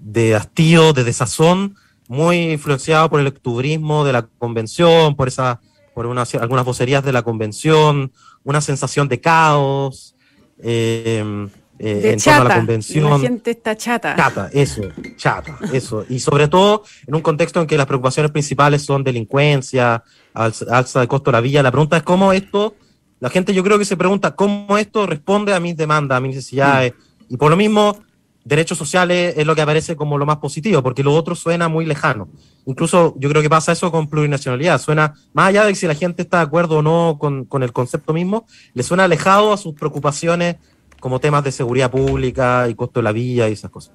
de 0.00 0.34
hastío, 0.34 0.92
de 0.92 1.04
desazón, 1.04 1.76
muy 2.08 2.52
influenciado 2.52 3.08
por 3.08 3.20
el 3.20 3.28
octubrismo 3.28 4.04
de 4.04 4.12
la 4.12 4.26
convención, 4.26 5.14
por 5.14 5.28
esa, 5.28 5.60
por 5.94 6.06
algunas 6.06 6.64
vocerías 6.64 7.04
de 7.04 7.12
la 7.12 7.22
convención, 7.22 8.12
una 8.44 8.60
sensación 8.60 9.08
de 9.08 9.20
caos. 9.20 10.14
Eh, 10.62 11.48
eh, 11.82 12.12
en 12.12 12.20
torno 12.20 12.42
a 12.42 12.44
la 12.44 12.56
convención. 12.56 13.10
La 13.10 13.18
gente 13.18 13.52
está 13.52 13.74
chata. 13.74 14.14
Chata, 14.14 14.50
eso, 14.52 14.82
chata, 15.16 15.58
eso. 15.72 16.04
Y 16.10 16.20
sobre 16.20 16.46
todo 16.46 16.84
en 17.06 17.14
un 17.14 17.22
contexto 17.22 17.58
en 17.58 17.66
que 17.66 17.78
las 17.78 17.86
preocupaciones 17.86 18.30
principales 18.30 18.82
son 18.82 19.02
delincuencia, 19.02 20.04
alza, 20.34 21.00
de 21.00 21.08
costo 21.08 21.30
de 21.30 21.38
la 21.38 21.40
vía. 21.40 21.62
La 21.62 21.70
pregunta 21.70 21.96
es 21.96 22.02
cómo 22.02 22.34
esto, 22.34 22.74
la 23.18 23.30
gente 23.30 23.54
yo 23.54 23.64
creo 23.64 23.78
que 23.78 23.86
se 23.86 23.96
pregunta 23.96 24.36
cómo 24.36 24.76
esto 24.76 25.06
responde 25.06 25.54
a 25.54 25.60
mis 25.60 25.74
demandas, 25.74 26.18
a 26.18 26.20
mis 26.20 26.36
necesidades. 26.36 26.92
Y 27.30 27.38
por 27.38 27.50
lo 27.50 27.56
mismo, 27.56 27.96
derechos 28.44 28.78
sociales 28.78 29.34
es 29.36 29.46
lo 29.46 29.54
que 29.54 29.62
aparece 29.62 29.96
como 29.96 30.18
lo 30.18 30.26
más 30.26 30.38
positivo, 30.38 30.82
porque 30.82 31.02
lo 31.02 31.14
otro 31.14 31.34
suena 31.34 31.68
muy 31.68 31.84
lejano. 31.84 32.28
Incluso 32.66 33.14
yo 33.18 33.28
creo 33.28 33.42
que 33.42 33.50
pasa 33.50 33.72
eso 33.72 33.90
con 33.90 34.08
plurinacionalidad. 34.08 34.80
Suena, 34.80 35.14
más 35.32 35.48
allá 35.48 35.64
de 35.64 35.74
si 35.74 35.86
la 35.86 35.94
gente 35.94 36.22
está 36.22 36.38
de 36.38 36.44
acuerdo 36.44 36.78
o 36.78 36.82
no 36.82 37.16
con, 37.18 37.44
con 37.44 37.62
el 37.62 37.72
concepto 37.72 38.12
mismo, 38.12 38.46
le 38.74 38.82
suena 38.82 39.04
alejado 39.04 39.52
a 39.52 39.56
sus 39.56 39.74
preocupaciones 39.74 40.56
como 41.00 41.18
temas 41.18 41.42
de 41.42 41.50
seguridad 41.50 41.90
pública 41.90 42.68
y 42.68 42.74
costo 42.74 43.00
de 43.00 43.04
la 43.04 43.12
vía 43.12 43.48
y 43.48 43.52
esas 43.52 43.70
cosas. 43.70 43.92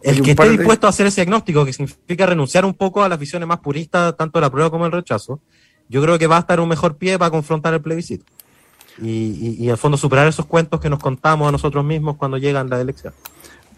El 0.00 0.22
que 0.22 0.30
esté 0.30 0.48
dispuesto 0.48 0.86
a 0.86 0.90
hacer 0.90 1.06
ese 1.06 1.22
diagnóstico, 1.22 1.64
que 1.64 1.72
significa 1.72 2.26
renunciar 2.26 2.64
un 2.64 2.74
poco 2.74 3.02
a 3.02 3.08
las 3.08 3.18
visiones 3.18 3.48
más 3.48 3.58
puristas, 3.58 4.16
tanto 4.16 4.38
de 4.38 4.42
la 4.42 4.50
prueba 4.50 4.70
como 4.70 4.86
el 4.86 4.92
rechazo, 4.92 5.40
yo 5.88 6.00
creo 6.00 6.18
que 6.18 6.26
va 6.26 6.36
a 6.36 6.40
estar 6.40 6.60
un 6.60 6.68
mejor 6.68 6.96
pie 6.96 7.18
para 7.18 7.30
confrontar 7.30 7.74
el 7.74 7.82
plebiscito. 7.82 8.24
Y, 9.02 9.56
y, 9.58 9.64
y 9.64 9.70
al 9.70 9.76
fondo 9.76 9.96
superar 9.96 10.28
esos 10.28 10.46
cuentos 10.46 10.80
que 10.80 10.88
nos 10.88 11.00
contamos 11.00 11.48
a 11.48 11.52
nosotros 11.52 11.84
mismos 11.84 12.16
cuando 12.16 12.38
llegan 12.38 12.70
las 12.70 12.80
elecciones. 12.80 13.18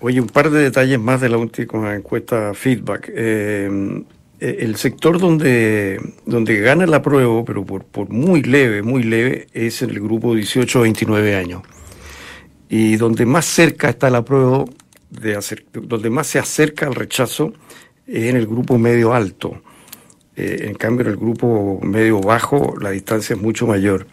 Oye, 0.00 0.20
un 0.20 0.28
par 0.28 0.50
de 0.50 0.62
detalles 0.62 0.98
más 1.00 1.20
de 1.20 1.28
la 1.28 1.38
última 1.38 1.94
encuesta 1.94 2.52
feedback. 2.54 3.10
Eh, 3.14 4.04
eh, 4.40 4.56
el 4.60 4.76
sector 4.76 5.18
donde, 5.18 6.00
donde 6.26 6.60
gana 6.60 6.84
el 6.84 6.92
apruebo, 6.92 7.44
pero 7.44 7.64
por, 7.64 7.84
por 7.84 8.10
muy 8.10 8.42
leve, 8.42 8.82
muy 8.82 9.02
leve, 9.02 9.46
es 9.52 9.80
en 9.82 9.90
el 9.90 10.00
grupo 10.00 10.34
18-29 10.34 11.38
años 11.38 11.62
y 12.68 12.96
donde 12.96 13.26
más 13.26 13.44
cerca 13.46 13.90
está 13.90 14.10
la 14.10 14.24
prueba 14.24 14.64
de 15.10 15.36
hacer, 15.36 15.64
donde 15.72 16.10
más 16.10 16.26
se 16.26 16.38
acerca 16.38 16.86
al 16.86 16.94
rechazo 16.94 17.52
es 18.06 18.24
en 18.24 18.36
el 18.36 18.46
grupo 18.46 18.78
medio 18.78 19.14
alto. 19.14 19.60
Eh, 20.36 20.66
en 20.68 20.74
cambio, 20.74 21.06
en 21.06 21.12
el 21.12 21.16
grupo 21.16 21.80
medio 21.82 22.20
bajo 22.20 22.74
la 22.80 22.90
distancia 22.90 23.34
es 23.34 23.42
mucho 23.42 23.66
mayor. 23.66 24.06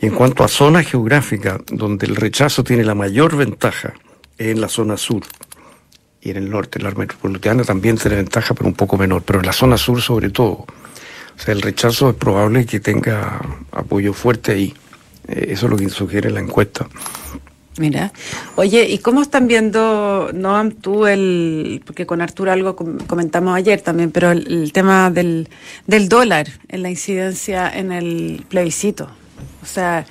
Y 0.00 0.06
en 0.06 0.14
cuanto 0.14 0.44
a 0.44 0.48
zona 0.48 0.82
geográfica, 0.82 1.60
donde 1.72 2.06
el 2.06 2.16
rechazo 2.16 2.62
tiene 2.62 2.84
la 2.84 2.94
mayor 2.94 3.36
ventaja, 3.36 3.94
en 4.38 4.60
la 4.60 4.68
zona 4.68 4.96
sur 4.96 5.22
y 6.20 6.30
en 6.30 6.36
el 6.36 6.50
norte. 6.50 6.80
La 6.80 6.90
metropolitana 6.90 7.64
también 7.64 7.96
tiene 7.96 8.16
ventaja, 8.16 8.54
pero 8.54 8.68
un 8.68 8.74
poco 8.74 8.96
menor, 8.96 9.22
pero 9.22 9.40
en 9.40 9.46
la 9.46 9.52
zona 9.52 9.76
sur 9.76 10.00
sobre 10.00 10.30
todo. 10.30 10.66
O 11.36 11.38
sea, 11.38 11.52
el 11.52 11.62
rechazo 11.62 12.10
es 12.10 12.16
probable 12.16 12.64
que 12.66 12.80
tenga 12.80 13.40
apoyo 13.72 14.12
fuerte 14.12 14.52
ahí. 14.52 14.74
Eh, 15.28 15.46
eso 15.50 15.66
es 15.66 15.70
lo 15.70 15.76
que 15.76 15.88
sugiere 15.88 16.30
la 16.30 16.40
encuesta. 16.40 16.86
Mira, 17.76 18.12
oye, 18.54 18.88
¿y 18.88 18.98
cómo 18.98 19.20
están 19.20 19.48
viendo, 19.48 20.30
Noam, 20.32 20.70
tú 20.70 21.06
el, 21.06 21.82
porque 21.84 22.06
con 22.06 22.20
Arturo 22.20 22.52
algo 22.52 22.76
comentamos 22.76 23.56
ayer 23.56 23.80
también, 23.80 24.12
pero 24.12 24.30
el, 24.30 24.72
tema 24.72 25.10
del, 25.10 25.48
del, 25.88 26.08
dólar 26.08 26.46
en 26.68 26.82
la 26.82 26.90
incidencia 26.90 27.68
en 27.68 27.90
el 27.90 28.44
plebiscito? 28.48 29.08
O 29.60 29.66
sea, 29.66 30.06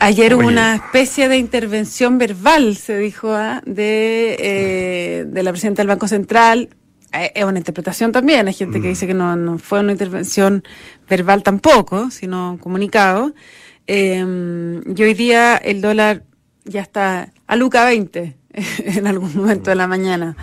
ayer 0.00 0.34
hubo 0.34 0.46
una 0.46 0.76
especie 0.76 1.28
de 1.28 1.38
intervención 1.38 2.18
verbal, 2.18 2.76
se 2.76 2.98
dijo, 2.98 3.32
¿ah? 3.32 3.62
de, 3.66 4.36
eh, 4.38 5.24
de 5.26 5.42
la 5.42 5.50
presidenta 5.50 5.82
del 5.82 5.88
Banco 5.88 6.08
Central. 6.08 6.70
Eh, 7.12 7.32
es 7.34 7.44
una 7.44 7.58
interpretación 7.58 8.12
también, 8.12 8.48
hay 8.48 8.54
gente 8.54 8.80
que 8.80 8.88
mm. 8.88 8.90
dice 8.90 9.06
que 9.06 9.14
no, 9.14 9.36
no 9.36 9.58
fue 9.58 9.80
una 9.80 9.92
intervención 9.92 10.64
verbal 11.08 11.42
tampoco, 11.42 12.10
sino 12.10 12.58
comunicado. 12.60 13.34
Eh, 13.86 14.82
y 14.96 15.02
hoy 15.02 15.14
día 15.14 15.56
el 15.56 15.80
dólar 15.80 16.24
ya 16.64 16.80
está 16.80 17.32
a 17.46 17.56
Luca 17.56 17.84
20 17.84 18.36
en 18.78 19.06
algún 19.06 19.34
momento 19.36 19.70
de 19.70 19.76
la 19.76 19.86
mañana. 19.86 20.36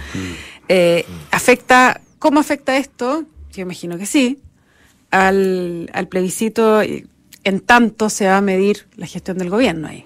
Eh, 0.67 1.05
¿Afecta, 1.31 2.01
cómo 2.19 2.39
afecta 2.39 2.77
esto? 2.77 3.25
Yo 3.51 3.61
imagino 3.61 3.97
que 3.97 4.05
sí, 4.05 4.39
al, 5.11 5.89
al 5.93 6.07
plebiscito, 6.07 6.81
en 7.43 7.59
tanto 7.59 8.09
se 8.09 8.27
va 8.27 8.37
a 8.37 8.41
medir 8.41 8.87
la 8.95 9.07
gestión 9.07 9.37
del 9.37 9.49
gobierno 9.49 9.87
ahí. 9.87 10.05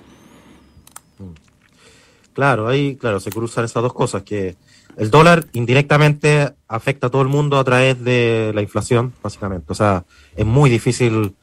Claro, 2.33 2.67
ahí, 2.67 2.95
claro, 2.95 3.19
se 3.19 3.31
cruzan 3.31 3.65
esas 3.65 3.81
dos 3.81 3.93
cosas, 3.93 4.23
que 4.23 4.55
el 4.95 5.09
dólar 5.09 5.47
indirectamente 5.53 6.53
afecta 6.67 7.07
a 7.07 7.09
todo 7.09 7.21
el 7.21 7.27
mundo 7.27 7.57
a 7.57 7.63
través 7.63 8.03
de 8.03 8.51
la 8.53 8.61
inflación, 8.61 9.13
básicamente. 9.23 9.71
O 9.71 9.75
sea, 9.75 10.05
es 10.35 10.45
muy 10.45 10.69
difícil 10.69 11.35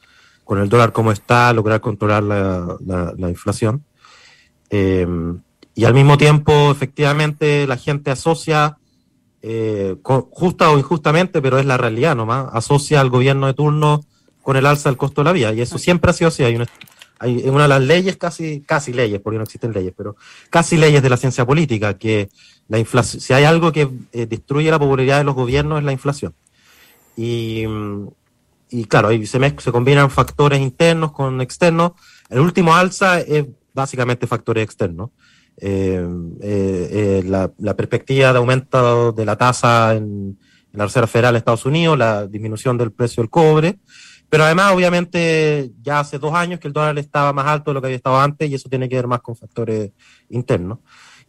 con 0.45 0.59
el 0.59 0.69
dólar 0.69 0.93
como 0.93 1.11
está 1.11 1.51
lograr 1.51 1.81
controlar 1.81 2.23
la, 2.23 2.77
la 3.17 3.29
inflación. 3.29 3.83
Eh, 4.69 5.07
y 5.73 5.83
al 5.83 5.93
mismo 5.93 6.17
tiempo, 6.17 6.71
efectivamente, 6.71 7.67
la 7.67 7.75
gente 7.75 8.09
asocia, 8.09 8.77
eh, 9.41 9.97
justa 10.01 10.71
o 10.71 10.77
injustamente, 10.77 11.41
pero 11.41 11.59
es 11.59 11.65
la 11.65 11.77
realidad 11.77 12.15
nomás, 12.15 12.47
asocia 12.53 13.01
al 13.01 13.09
gobierno 13.09 13.47
de 13.47 13.53
turno 13.53 14.01
con 14.45 14.55
el 14.55 14.65
alza 14.67 14.89
del 14.89 14.97
costo 14.97 15.21
de 15.21 15.25
la 15.25 15.31
vida. 15.31 15.53
Y 15.53 15.61
eso 15.61 15.79
siempre 15.79 16.11
ha 16.11 16.13
sido 16.13 16.27
así. 16.27 16.43
Hay 16.43 16.55
una, 16.55 16.67
hay 17.17 17.49
una 17.49 17.63
de 17.63 17.69
las 17.69 17.81
leyes, 17.81 18.15
casi, 18.15 18.61
casi 18.61 18.93
leyes, 18.93 19.19
porque 19.19 19.37
no 19.37 19.43
existen 19.43 19.73
leyes, 19.73 19.91
pero 19.97 20.15
casi 20.51 20.77
leyes 20.77 21.01
de 21.01 21.09
la 21.09 21.17
ciencia 21.17 21.45
política, 21.45 21.97
que 21.97 22.29
la 22.67 22.77
inflación, 22.77 23.21
si 23.21 23.33
hay 23.33 23.43
algo 23.43 23.71
que 23.71 23.89
eh, 24.13 24.27
destruye 24.27 24.69
la 24.69 24.77
popularidad 24.77 25.17
de 25.17 25.23
los 25.23 25.33
gobiernos 25.33 25.79
es 25.79 25.83
la 25.83 25.91
inflación. 25.91 26.35
Y, 27.17 27.63
y 28.69 28.85
claro, 28.85 29.07
ahí 29.07 29.25
se, 29.25 29.39
se 29.57 29.71
combinan 29.71 30.11
factores 30.11 30.61
internos 30.61 31.11
con 31.11 31.41
externos. 31.41 31.93
El 32.29 32.39
último 32.41 32.75
alza 32.75 33.19
es 33.19 33.45
básicamente 33.73 34.27
factores 34.27 34.63
externos. 34.63 35.09
Eh, 35.57 36.05
eh, 36.41 37.21
eh, 37.21 37.23
la, 37.25 37.75
perspectiva 37.75 38.33
de 38.33 38.39
aumento 38.39 39.13
de 39.13 39.25
la 39.25 39.37
tasa 39.37 39.95
en, 39.95 40.37
la 40.73 40.83
Reserva 40.83 41.07
Federal 41.07 41.33
de 41.33 41.37
Estados 41.37 41.65
Unidos, 41.65 41.97
la 41.97 42.27
disminución 42.27 42.77
del 42.77 42.91
precio 42.91 43.23
del 43.23 43.29
cobre, 43.29 43.79
pero 44.35 44.43
además, 44.43 44.73
obviamente, 44.73 45.71
ya 45.81 46.01
hace 46.01 46.19
dos 46.19 46.33
años 46.33 46.59
que 46.59 46.67
el 46.67 46.73
dólar 46.73 46.99
estaba 46.99 47.31
más 47.31 47.47
alto 47.47 47.71
de 47.71 47.75
lo 47.75 47.79
que 47.79 47.87
había 47.87 47.95
estado 47.95 48.19
antes 48.19 48.49
y 48.49 48.55
eso 48.55 48.67
tiene 48.67 48.89
que 48.89 48.97
ver 48.97 49.07
más 49.07 49.21
con 49.21 49.33
factores 49.33 49.91
internos. 50.29 50.79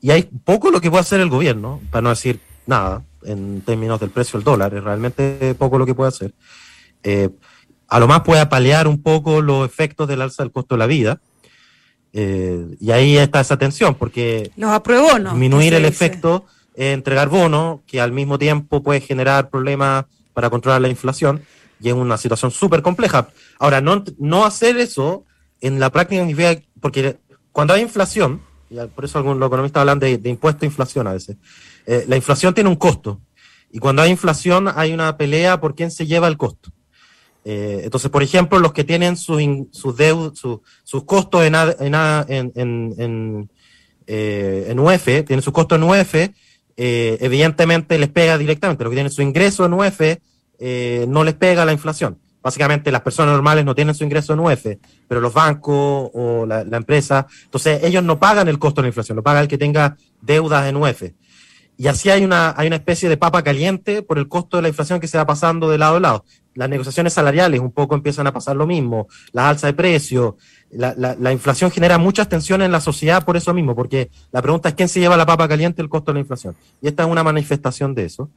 Y 0.01 0.11
hay 0.11 0.25
poco 0.25 0.73
lo 0.73 0.81
que 0.81 0.90
puede 0.90 1.03
hacer 1.03 1.21
el 1.21 1.29
gobierno, 1.29 1.81
para 1.92 2.03
no 2.03 2.09
decir 2.09 2.40
nada, 2.66 3.05
en 3.23 3.61
términos 3.61 4.01
del 4.01 4.11
precio 4.11 4.40
del 4.40 4.45
dólar, 4.45 4.75
es 4.75 4.83
realmente 4.83 5.55
poco 5.55 5.79
lo 5.79 5.87
que 5.87 5.95
puede 5.95 6.09
hacer. 6.09 6.35
a 7.87 8.01
lo 8.01 8.09
más 8.09 8.23
puede 8.23 8.40
apalear 8.40 8.88
un 8.88 9.01
poco 9.01 9.40
los 9.40 9.64
efectos 9.64 10.09
del 10.09 10.23
alza 10.23 10.42
del 10.42 10.51
costo 10.51 10.75
de 10.75 10.79
la 10.81 10.87
vida, 10.87 11.21
eh, 12.12 12.75
y 12.81 12.90
ahí 12.90 13.19
está 13.19 13.38
esa 13.38 13.57
tensión, 13.57 13.95
porque 13.95 14.51
los 14.57 14.73
apruebo, 14.73 15.16
¿no? 15.21 15.31
disminuir 15.31 15.75
el 15.75 15.85
efecto 15.85 16.45
es 16.75 16.92
entregar 16.92 17.29
bonos, 17.29 17.83
que 17.87 18.01
al 18.01 18.11
mismo 18.11 18.37
tiempo 18.37 18.83
puede 18.83 19.01
generar 19.01 19.49
problemas 19.49 20.07
para 20.35 20.51
controlar 20.51 20.81
la 20.81 20.88
inflación, 20.88 21.42
y 21.81 21.89
es 21.89 21.95
una 21.95 22.17
situación 22.17 22.51
súper 22.51 22.83
compleja. 22.83 23.29
Ahora, 23.59 23.81
no, 23.81 24.05
no 24.19 24.45
hacer 24.45 24.77
eso 24.79 25.25
en 25.61 25.81
la 25.81 25.91
práctica 25.91 26.27
porque 26.81 27.19
cuando 27.53 27.75
hay 27.75 27.83
inflación, 27.83 28.43
y 28.71 28.77
por 28.95 29.05
eso 29.05 29.19
algunos 29.19 29.47
economistas 29.47 29.81
hablan 29.81 29.99
de, 29.99 30.21
impuesto 30.25 30.65
a 30.65 30.67
inflación 30.67 31.07
a 31.07 31.12
veces, 31.12 31.37
eh, 31.87 32.05
la 32.09 32.17
inflación 32.17 32.55
tiene 32.55 32.71
un 32.71 32.77
costo, 32.77 33.21
y 33.71 33.79
cuando 33.79 34.03
hay 34.03 34.11
inflación 34.11 34.69
hay 34.75 34.93
una 34.93 35.17
pelea 35.17 35.61
por 35.61 35.75
quién 35.75 35.91
se 35.91 36.07
lleva 36.07 36.29
el 36.29 36.37
costo. 36.37 36.71
Eh, 37.49 37.83
entonces, 37.85 38.11
por 38.11 38.25
ejemplo, 38.25 38.59
los 38.59 38.73
que 38.73 38.83
tienen 38.83 39.17
sus 39.17 39.41
su 39.71 40.61
sus 40.83 41.05
costos 41.05 41.45
en, 41.45 41.55
en, 41.55 42.53
en, 42.57 43.51
eh, 44.05 44.67
en, 44.69 44.79
UF, 44.81 45.05
tienen 45.05 45.43
sus 45.43 45.53
costos 45.53 45.79
en 45.79 45.85
UF, 45.85 46.15
eh, 46.15 47.19
evidentemente 47.21 47.99
les 48.01 48.09
pega 48.09 48.37
directamente. 48.37 48.83
Los 48.83 48.91
que 48.91 48.97
tienen 48.97 49.12
su 49.12 49.23
ingreso 49.23 49.65
en 49.65 49.75
UF 49.75 50.01
no 50.61 51.25
les 51.25 51.35
pega 51.35 51.64
la 51.64 51.73
inflación. 51.73 52.19
Básicamente 52.47 52.92
las 52.92 53.01
personas 53.01 53.33
normales 53.35 53.64
no 53.64 53.75
tienen 53.75 53.92
su 53.92 54.05
ingreso 54.05 54.33
en 54.33 54.38
UF, 54.38 54.66
pero 55.09 55.21
los 55.21 55.35
bancos 55.35 56.12
o 56.14 56.47
la, 56.47 56.61
empresa, 56.77 57.27
entonces 57.42 57.83
ellos 57.83 58.05
no 58.05 58.21
pagan 58.21 58.47
el 58.47 58.61
costo 58.61 58.81
de 58.81 58.85
la 58.85 58.90
inflación, 58.90 59.16
lo 59.16 59.25
paga 59.25 59.40
el 59.40 59.49
que 59.49 59.59
tenga 59.59 59.97
deudas 60.21 60.64
en 60.69 60.77
UF. 60.77 61.03
y 61.77 61.88
así 61.88 62.09
hay 62.09 62.25
una, 62.25 62.55
hay 62.57 62.69
una 62.69 62.77
especie 62.77 63.09
de 63.09 63.16
papa 63.16 63.42
caliente 63.42 64.01
por 64.03 64.16
el 64.16 64.29
costo 64.29 64.59
de 64.59 64.62
la 64.62 64.69
inflación 64.69 65.01
que 65.01 65.09
se 65.09 65.19
va 65.19 65.27
pasando 65.27 65.69
de 65.69 65.77
lado 65.77 65.97
a 65.97 66.01
lado. 66.01 66.25
Las 66.55 66.69
negociaciones 66.69 67.14
salariales 67.14 67.59
un 67.59 67.73
poco 67.73 67.97
empiezan 67.97 68.29
a 68.29 68.33
pasar 68.33 68.55
lo 68.55 68.64
mismo, 68.64 69.09
la 69.33 69.49
alza 69.49 69.66
de 69.66 69.73
precios, 69.73 70.35
la, 70.71 70.95
la, 70.95 71.33
inflación 71.33 71.73
genera 71.73 71.99
muchas 71.99 72.29
tensiones 72.29 72.66
en 72.66 72.71
la 72.71 72.81
sociedad 72.81 73.25
por 73.25 73.37
eso 73.37 73.53
mismo, 73.55 73.75
porque 73.75 74.09
la 74.31 74.40
pregunta 74.40 74.69
es 74.69 74.77
quién 74.77 74.88
se 74.88 75.01
lleva 75.01 75.16
la 75.16 75.27
papa 75.27 75.49
caliente 75.49 75.83
el 75.83 75.88
costo 75.88 76.12
de 76.12 76.14
la 76.14 76.21
inflación. 76.21 76.55
Y 76.81 76.87
esta 76.87 77.03
es 77.03 77.09
una 77.09 77.25
manifestación 77.25 77.92
de 77.92 78.05
eso. 78.05 78.31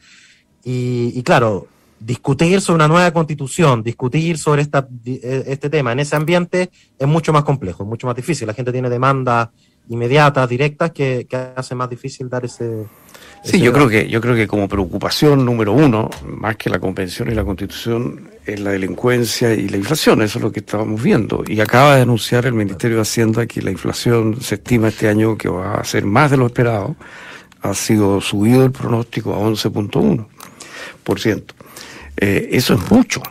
Y 0.63 1.21
claro, 1.21 1.67
discutir 1.99 2.61
sobre 2.61 2.75
una 2.75 2.87
nueva 2.87 3.11
constitución, 3.11 3.83
discutir 3.83 4.37
sobre 4.37 4.61
esta, 4.61 4.87
e, 5.05 5.43
este 5.47 5.69
tema 5.69 5.91
en 5.91 5.99
ese 5.99 6.15
ambiente 6.15 6.69
es 6.97 7.07
mucho 7.07 7.33
más 7.33 7.43
complejo, 7.43 7.83
es 7.83 7.89
mucho 7.89 8.07
más 8.07 8.15
difícil. 8.15 8.47
La 8.47 8.53
gente 8.53 8.71
tiene 8.71 8.89
demandas 8.89 9.49
inmediatas, 9.89 10.47
directas, 10.47 10.91
que, 10.91 11.27
que 11.29 11.35
hace 11.55 11.75
más 11.75 11.89
difícil 11.89 12.29
dar 12.29 12.45
ese... 12.45 12.85
Sí, 13.43 13.59
yo 13.59 13.71
creo, 13.71 13.87
que, 13.87 14.09
yo 14.09 14.19
creo 14.19 14.35
que 14.35 14.47
como 14.47 14.67
preocupación 14.67 15.45
número 15.45 15.71
uno, 15.71 16.09
más 16.25 16.57
que 16.57 16.69
la 16.69 16.77
convención 16.77 17.31
y 17.31 17.35
la 17.35 17.45
constitución, 17.45 18.29
es 18.45 18.59
la 18.59 18.71
delincuencia 18.71 19.53
y 19.53 19.69
la 19.69 19.77
inflación, 19.77 20.21
eso 20.21 20.39
es 20.39 20.43
lo 20.43 20.51
que 20.51 20.59
estábamos 20.59 21.01
viendo. 21.01 21.43
Y 21.47 21.61
acaba 21.61 21.95
de 21.95 22.01
anunciar 22.01 22.45
el 22.45 22.53
Ministerio 22.53 22.97
de 22.97 23.03
Hacienda 23.03 23.47
que 23.47 23.61
la 23.61 23.71
inflación 23.71 24.41
se 24.41 24.55
estima 24.55 24.89
este 24.89 25.07
año 25.07 25.37
que 25.37 25.47
va 25.47 25.75
a 25.75 25.83
ser 25.85 26.05
más 26.05 26.31
de 26.31 26.37
lo 26.37 26.47
esperado, 26.47 26.97
ha 27.61 27.73
sido 27.73 28.19
subido 28.19 28.65
el 28.65 28.71
pronóstico 28.71 29.33
a 29.33 29.39
11.1%. 29.39 31.45
Eh, 32.21 32.49
eso 32.51 32.73
es 32.73 32.91
mucho, 32.91 33.21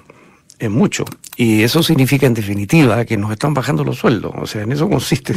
es 0.58 0.70
mucho. 0.70 1.04
Y 1.36 1.62
eso 1.62 1.82
significa 1.82 2.26
en 2.26 2.34
definitiva 2.34 3.04
que 3.04 3.16
nos 3.16 3.30
están 3.30 3.52
bajando 3.54 3.84
los 3.84 3.98
sueldos. 3.98 4.32
O 4.36 4.46
sea, 4.46 4.62
en 4.62 4.72
eso 4.72 4.88
consiste, 4.88 5.34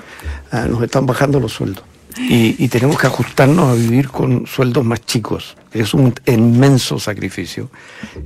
ah, 0.52 0.66
nos 0.68 0.82
están 0.82 1.06
bajando 1.06 1.40
los 1.40 1.52
sueldos. 1.52 1.84
Y, 2.18 2.68
tenemos 2.68 2.98
que 2.98 3.06
ajustarnos 3.06 3.70
a 3.70 3.74
vivir 3.74 4.08
con 4.08 4.46
sueldos 4.46 4.84
más 4.84 5.00
chicos. 5.06 5.56
Es 5.72 5.94
un 5.94 6.12
inmenso 6.26 6.98
sacrificio. 6.98 7.70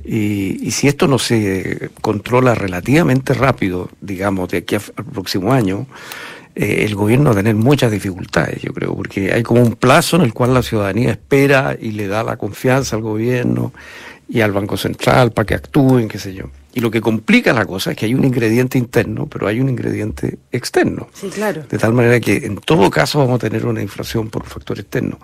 Y, 0.03 0.69
si 0.71 0.87
esto 0.87 1.07
no 1.07 1.17
se 1.17 1.91
controla 2.01 2.55
relativamente 2.55 3.33
rápido, 3.33 3.89
digamos, 4.01 4.49
de 4.49 4.57
aquí 4.57 4.75
al 4.75 5.05
próximo 5.05 5.53
año, 5.53 5.87
eh, 6.55 6.83
el 6.85 6.95
gobierno 6.95 7.25
va 7.25 7.31
a 7.31 7.35
tener 7.35 7.55
muchas 7.55 7.91
dificultades, 7.91 8.61
yo 8.61 8.73
creo, 8.73 8.95
porque 8.95 9.31
hay 9.31 9.43
como 9.43 9.61
un 9.61 9.75
plazo 9.75 10.17
en 10.17 10.23
el 10.23 10.33
cual 10.33 10.53
la 10.53 10.63
ciudadanía 10.63 11.11
espera 11.11 11.77
y 11.79 11.91
le 11.91 12.07
da 12.07 12.23
la 12.23 12.37
confianza 12.37 12.95
al 12.95 13.01
gobierno 13.01 13.71
y 14.27 14.41
al 14.41 14.51
Banco 14.51 14.77
Central 14.77 15.31
para 15.31 15.45
que 15.45 15.55
actúen, 15.55 16.07
qué 16.07 16.19
sé 16.19 16.33
yo. 16.33 16.45
Y 16.73 16.81
lo 16.81 16.91
que 16.91 16.99
complica 16.99 17.53
la 17.53 17.65
cosa 17.65 17.91
es 17.91 17.97
que 17.97 18.05
hay 18.05 18.13
un 18.13 18.25
ingrediente 18.25 18.77
interno, 18.77 19.27
pero 19.27 19.47
hay 19.47 19.59
un 19.59 19.69
ingrediente 19.69 20.39
externo. 20.51 21.07
Sí, 21.13 21.29
claro. 21.29 21.63
De 21.69 21.77
tal 21.77 21.93
manera 21.93 22.19
que 22.19 22.37
en 22.37 22.57
todo 22.57 22.89
caso 22.89 23.19
vamos 23.19 23.35
a 23.35 23.39
tener 23.39 23.65
una 23.65 23.81
inflación 23.81 24.29
por 24.29 24.43
un 24.43 24.49
factor 24.49 24.79
externo. 24.79 25.19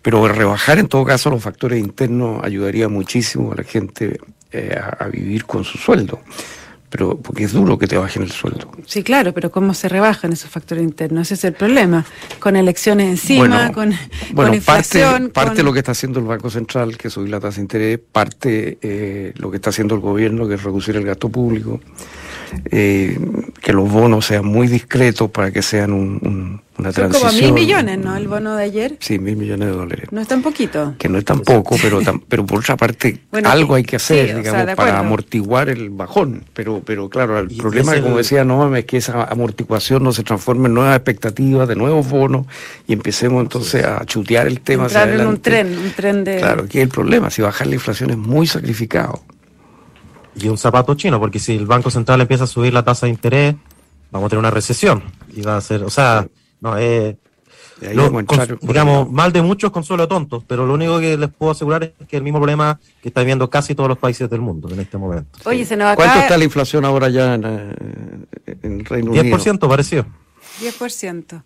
Pero 0.00 0.26
rebajar 0.28 0.78
en 0.78 0.88
todo 0.88 1.04
caso 1.04 1.30
los 1.30 1.42
factores 1.42 1.78
internos 1.78 2.42
ayudaría 2.42 2.88
muchísimo 2.88 3.52
a 3.52 3.56
la 3.56 3.64
gente 3.64 4.18
eh, 4.52 4.78
a, 4.78 5.04
a 5.04 5.08
vivir 5.08 5.44
con 5.44 5.64
su 5.64 5.78
sueldo 5.78 6.20
pero 6.94 7.16
porque 7.16 7.42
es 7.42 7.52
duro 7.52 7.76
que 7.76 7.88
te 7.88 7.98
bajen 7.98 8.22
el 8.22 8.30
sueldo. 8.30 8.70
Sí, 8.86 9.02
claro, 9.02 9.34
pero 9.34 9.50
¿cómo 9.50 9.74
se 9.74 9.88
rebajan 9.88 10.32
esos 10.32 10.48
factores 10.48 10.84
internos? 10.84 11.26
Ese 11.26 11.34
es 11.34 11.44
el 11.44 11.54
problema. 11.54 12.04
Con 12.38 12.54
elecciones 12.54 13.08
encima, 13.08 13.72
con, 13.72 13.92
bueno, 14.30 14.54
inflación. 14.54 15.30
Parte, 15.30 15.30
parte 15.32 15.62
lo 15.64 15.72
que 15.72 15.80
está 15.80 15.90
haciendo 15.90 16.20
el 16.20 16.26
Banco 16.26 16.50
Central, 16.50 16.96
que 16.96 17.08
es 17.08 17.14
subir 17.14 17.30
la 17.30 17.40
tasa 17.40 17.56
de 17.56 17.62
interés, 17.62 17.98
parte 17.98 18.78
eh, 18.80 19.32
lo 19.38 19.50
que 19.50 19.56
está 19.56 19.70
haciendo 19.70 19.96
el 19.96 20.02
gobierno, 20.02 20.46
que 20.46 20.54
es 20.54 20.62
reducir 20.62 20.94
el 20.94 21.04
gasto 21.04 21.28
público 21.28 21.80
eh, 22.70 23.18
que 23.60 23.72
los 23.72 23.90
bonos 23.90 24.26
sean 24.26 24.46
muy 24.46 24.68
discretos 24.68 25.30
para 25.30 25.50
que 25.50 25.62
sean 25.62 25.92
un, 25.92 26.60
una 26.78 26.92
Son 26.92 27.10
transición. 27.10 27.30
como 27.30 27.42
mil 27.42 27.52
millones, 27.52 27.98
¿no? 27.98 28.16
El 28.16 28.28
bono 28.28 28.56
de 28.56 28.64
ayer. 28.64 28.96
Sí, 29.00 29.18
mil 29.18 29.36
millones 29.36 29.68
de 29.68 29.74
dólares. 29.74 30.08
No 30.10 30.20
es 30.20 30.28
tan 30.28 30.42
poquito. 30.42 30.94
Que 30.98 31.08
no 31.08 31.18
es 31.18 31.24
tan 31.24 31.40
poco, 31.40 31.76
pero, 31.80 32.00
pero 32.28 32.44
por 32.44 32.58
otra 32.58 32.76
parte 32.76 33.20
algo 33.44 33.74
hay 33.74 33.84
que 33.84 33.96
hacer, 33.96 34.36
digamos, 34.36 34.74
para 34.74 34.98
amortiguar 34.98 35.68
el 35.68 35.90
bajón. 35.90 36.44
Pero, 36.52 36.82
pero 36.84 37.08
claro, 37.08 37.38
el 37.38 37.56
problema, 37.56 38.00
como 38.00 38.18
decía 38.18 38.44
no 38.44 38.74
es 38.74 38.84
que 38.84 38.96
esa 38.96 39.24
amortiguación 39.24 40.02
no 40.02 40.12
se 40.12 40.22
transforme 40.24 40.68
en 40.68 40.74
nuevas 40.74 40.96
expectativas 40.96 41.68
de 41.68 41.76
nuevos 41.76 42.08
bonos 42.08 42.46
y 42.86 42.92
empecemos 42.92 43.42
entonces 43.42 43.84
a 43.84 44.04
chutear 44.04 44.46
el 44.46 44.60
tema. 44.60 44.84
Entrar 44.84 45.08
en 45.08 45.26
un 45.26 45.40
tren, 45.40 45.78
un 45.78 45.90
tren 45.92 46.24
de... 46.24 46.38
Claro, 46.38 46.66
que 46.66 46.78
es 46.78 46.84
el 46.84 46.90
problema. 46.90 47.30
Si 47.30 47.42
bajar 47.42 47.66
la 47.66 47.74
inflación 47.74 48.10
es 48.10 48.18
muy 48.18 48.46
sacrificado 48.46 49.22
y 50.36 50.48
un 50.48 50.58
zapato 50.58 50.94
chino, 50.94 51.20
porque 51.20 51.38
si 51.38 51.54
el 51.56 51.66
Banco 51.66 51.90
Central 51.90 52.20
empieza 52.20 52.44
a 52.44 52.46
subir 52.46 52.72
la 52.72 52.82
tasa 52.82 53.06
de 53.06 53.10
interés, 53.10 53.54
vamos 54.10 54.26
a 54.26 54.30
tener 54.30 54.40
una 54.40 54.50
recesión. 54.50 55.02
Y 55.34 55.42
va 55.42 55.56
a 55.56 55.60
ser, 55.60 55.82
o 55.82 55.90
sea, 55.90 56.26
no, 56.60 56.78
eh, 56.78 57.16
digamos, 58.60 59.10
mal 59.10 59.32
de 59.32 59.42
muchos, 59.42 59.70
consuelo 59.70 60.08
tontos, 60.08 60.44
pero 60.46 60.66
lo 60.66 60.74
único 60.74 60.98
que 61.00 61.16
les 61.16 61.30
puedo 61.30 61.52
asegurar 61.52 61.82
es 61.98 62.06
que 62.06 62.16
el 62.16 62.22
mismo 62.22 62.38
problema 62.38 62.78
que 63.02 63.08
está 63.08 63.20
viviendo 63.20 63.50
casi 63.50 63.74
todos 63.74 63.88
los 63.88 63.98
países 63.98 64.30
del 64.30 64.40
mundo 64.40 64.68
en 64.72 64.80
este 64.80 64.96
momento. 64.96 65.38
Oye, 65.44 65.64
se 65.64 65.76
nos 65.76 65.94
¿Cuánto 65.96 66.20
está 66.20 66.36
la 66.38 66.44
inflación 66.44 66.84
ahora 66.84 67.08
ya 67.08 67.34
en, 67.34 67.44
eh, 67.44 68.56
en 68.62 68.84
Reino 68.84 69.10
Unido? 69.10 69.24
10% 69.24 69.68
pareció. 69.68 70.06
10%. 70.60 71.42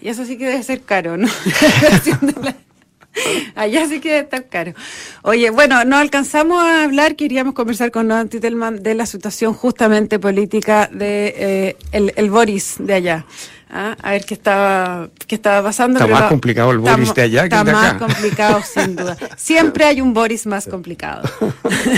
Y 0.00 0.08
eso 0.08 0.24
sí 0.24 0.38
que 0.38 0.46
debe 0.46 0.62
ser 0.62 0.82
caro, 0.82 1.16
¿no? 1.16 1.28
Allá 3.54 3.86
sí 3.86 4.00
que 4.00 4.20
está 4.20 4.42
caro. 4.42 4.74
Oye, 5.22 5.50
bueno, 5.50 5.84
no 5.84 5.96
alcanzamos 5.96 6.62
a 6.62 6.84
hablar, 6.84 7.16
queríamos 7.16 7.54
conversar 7.54 7.90
con 7.90 8.08
Noam 8.08 8.28
Titelman 8.28 8.82
de 8.82 8.94
la 8.94 9.06
situación 9.06 9.54
justamente 9.54 10.18
política 10.18 10.88
de 10.92 11.34
eh, 11.36 11.76
el, 11.92 12.30
Boris 12.30 12.76
de 12.78 12.94
allá. 12.94 13.26
¿ah? 13.70 13.96
A 14.02 14.12
ver 14.12 14.24
qué 14.24 14.34
estaba, 14.34 15.08
qué 15.26 15.34
estaba 15.36 15.62
pasando. 15.68 16.00
Está 16.00 16.12
más 16.12 16.28
complicado 16.28 16.72
el 16.72 16.78
Boris 16.78 17.14
de 17.14 17.22
allá 17.22 17.42
que 17.44 17.54
de 17.54 17.56
acá. 17.56 17.70
Está 17.70 17.72
más 17.72 17.94
complicado, 17.94 18.62
sin 18.62 18.96
duda. 18.96 19.16
Siempre 19.36 19.84
hay 19.84 20.00
un 20.00 20.12
Boris 20.12 20.46
más 20.46 20.66
complicado. 20.66 21.28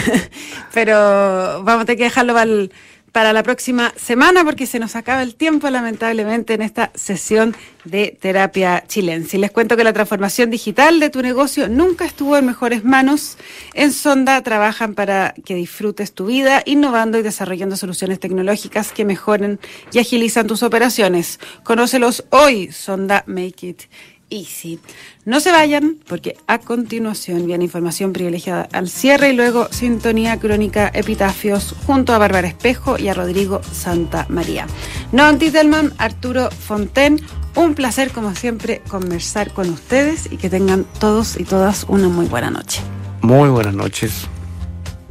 Pero 0.74 1.62
vamos 1.62 1.82
a 1.82 1.84
tener 1.84 1.98
que 1.98 2.04
dejarlo 2.04 2.34
para 2.34 2.50
el 2.50 2.72
para 3.16 3.32
la 3.32 3.42
próxima 3.42 3.94
semana 3.96 4.44
porque 4.44 4.66
se 4.66 4.78
nos 4.78 4.94
acaba 4.94 5.22
el 5.22 5.36
tiempo 5.36 5.70
lamentablemente 5.70 6.52
en 6.52 6.60
esta 6.60 6.90
sesión 6.94 7.56
de 7.86 8.14
terapia 8.20 8.84
chilense. 8.86 9.38
Les 9.38 9.50
cuento 9.50 9.74
que 9.74 9.84
la 9.84 9.94
transformación 9.94 10.50
digital 10.50 11.00
de 11.00 11.08
tu 11.08 11.22
negocio 11.22 11.66
nunca 11.66 12.04
estuvo 12.04 12.36
en 12.36 12.44
mejores 12.44 12.84
manos. 12.84 13.38
En 13.72 13.92
Sonda 13.92 14.42
trabajan 14.42 14.94
para 14.94 15.32
que 15.46 15.54
disfrutes 15.54 16.12
tu 16.12 16.26
vida 16.26 16.62
innovando 16.66 17.18
y 17.18 17.22
desarrollando 17.22 17.78
soluciones 17.78 18.20
tecnológicas 18.20 18.92
que 18.92 19.06
mejoren 19.06 19.60
y 19.94 19.98
agilizan 19.98 20.46
tus 20.46 20.62
operaciones. 20.62 21.40
Conócelos 21.62 22.22
hoy, 22.28 22.70
Sonda 22.70 23.24
Make 23.26 23.66
It 23.66 23.82
Easy. 24.30 24.80
No 25.24 25.40
se 25.40 25.52
vayan 25.52 25.96
porque 26.08 26.36
a 26.46 26.58
continuación 26.58 27.46
viene 27.46 27.64
información 27.64 28.12
privilegiada 28.12 28.68
al 28.72 28.88
cierre 28.88 29.30
y 29.30 29.32
luego 29.36 29.68
sintonía 29.70 30.38
crónica 30.38 30.90
epitafios 30.92 31.74
junto 31.86 32.12
a 32.12 32.18
Bárbara 32.18 32.48
Espejo 32.48 32.98
y 32.98 33.08
a 33.08 33.14
Rodrigo 33.14 33.60
Santa 33.72 34.26
María. 34.28 34.66
Noam 35.12 35.38
Titelman, 35.38 35.92
Arturo 35.98 36.50
Fonten, 36.50 37.20
un 37.54 37.74
placer 37.74 38.10
como 38.10 38.34
siempre 38.34 38.82
conversar 38.88 39.52
con 39.52 39.70
ustedes 39.70 40.30
y 40.30 40.36
que 40.36 40.50
tengan 40.50 40.84
todos 40.98 41.38
y 41.38 41.44
todas 41.44 41.84
una 41.88 42.08
muy 42.08 42.26
buena 42.26 42.50
noche. 42.50 42.82
Muy 43.22 43.48
buenas 43.48 43.74
noches. 43.74 44.26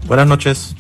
Buenas 0.08 0.28
noches. 0.28 0.76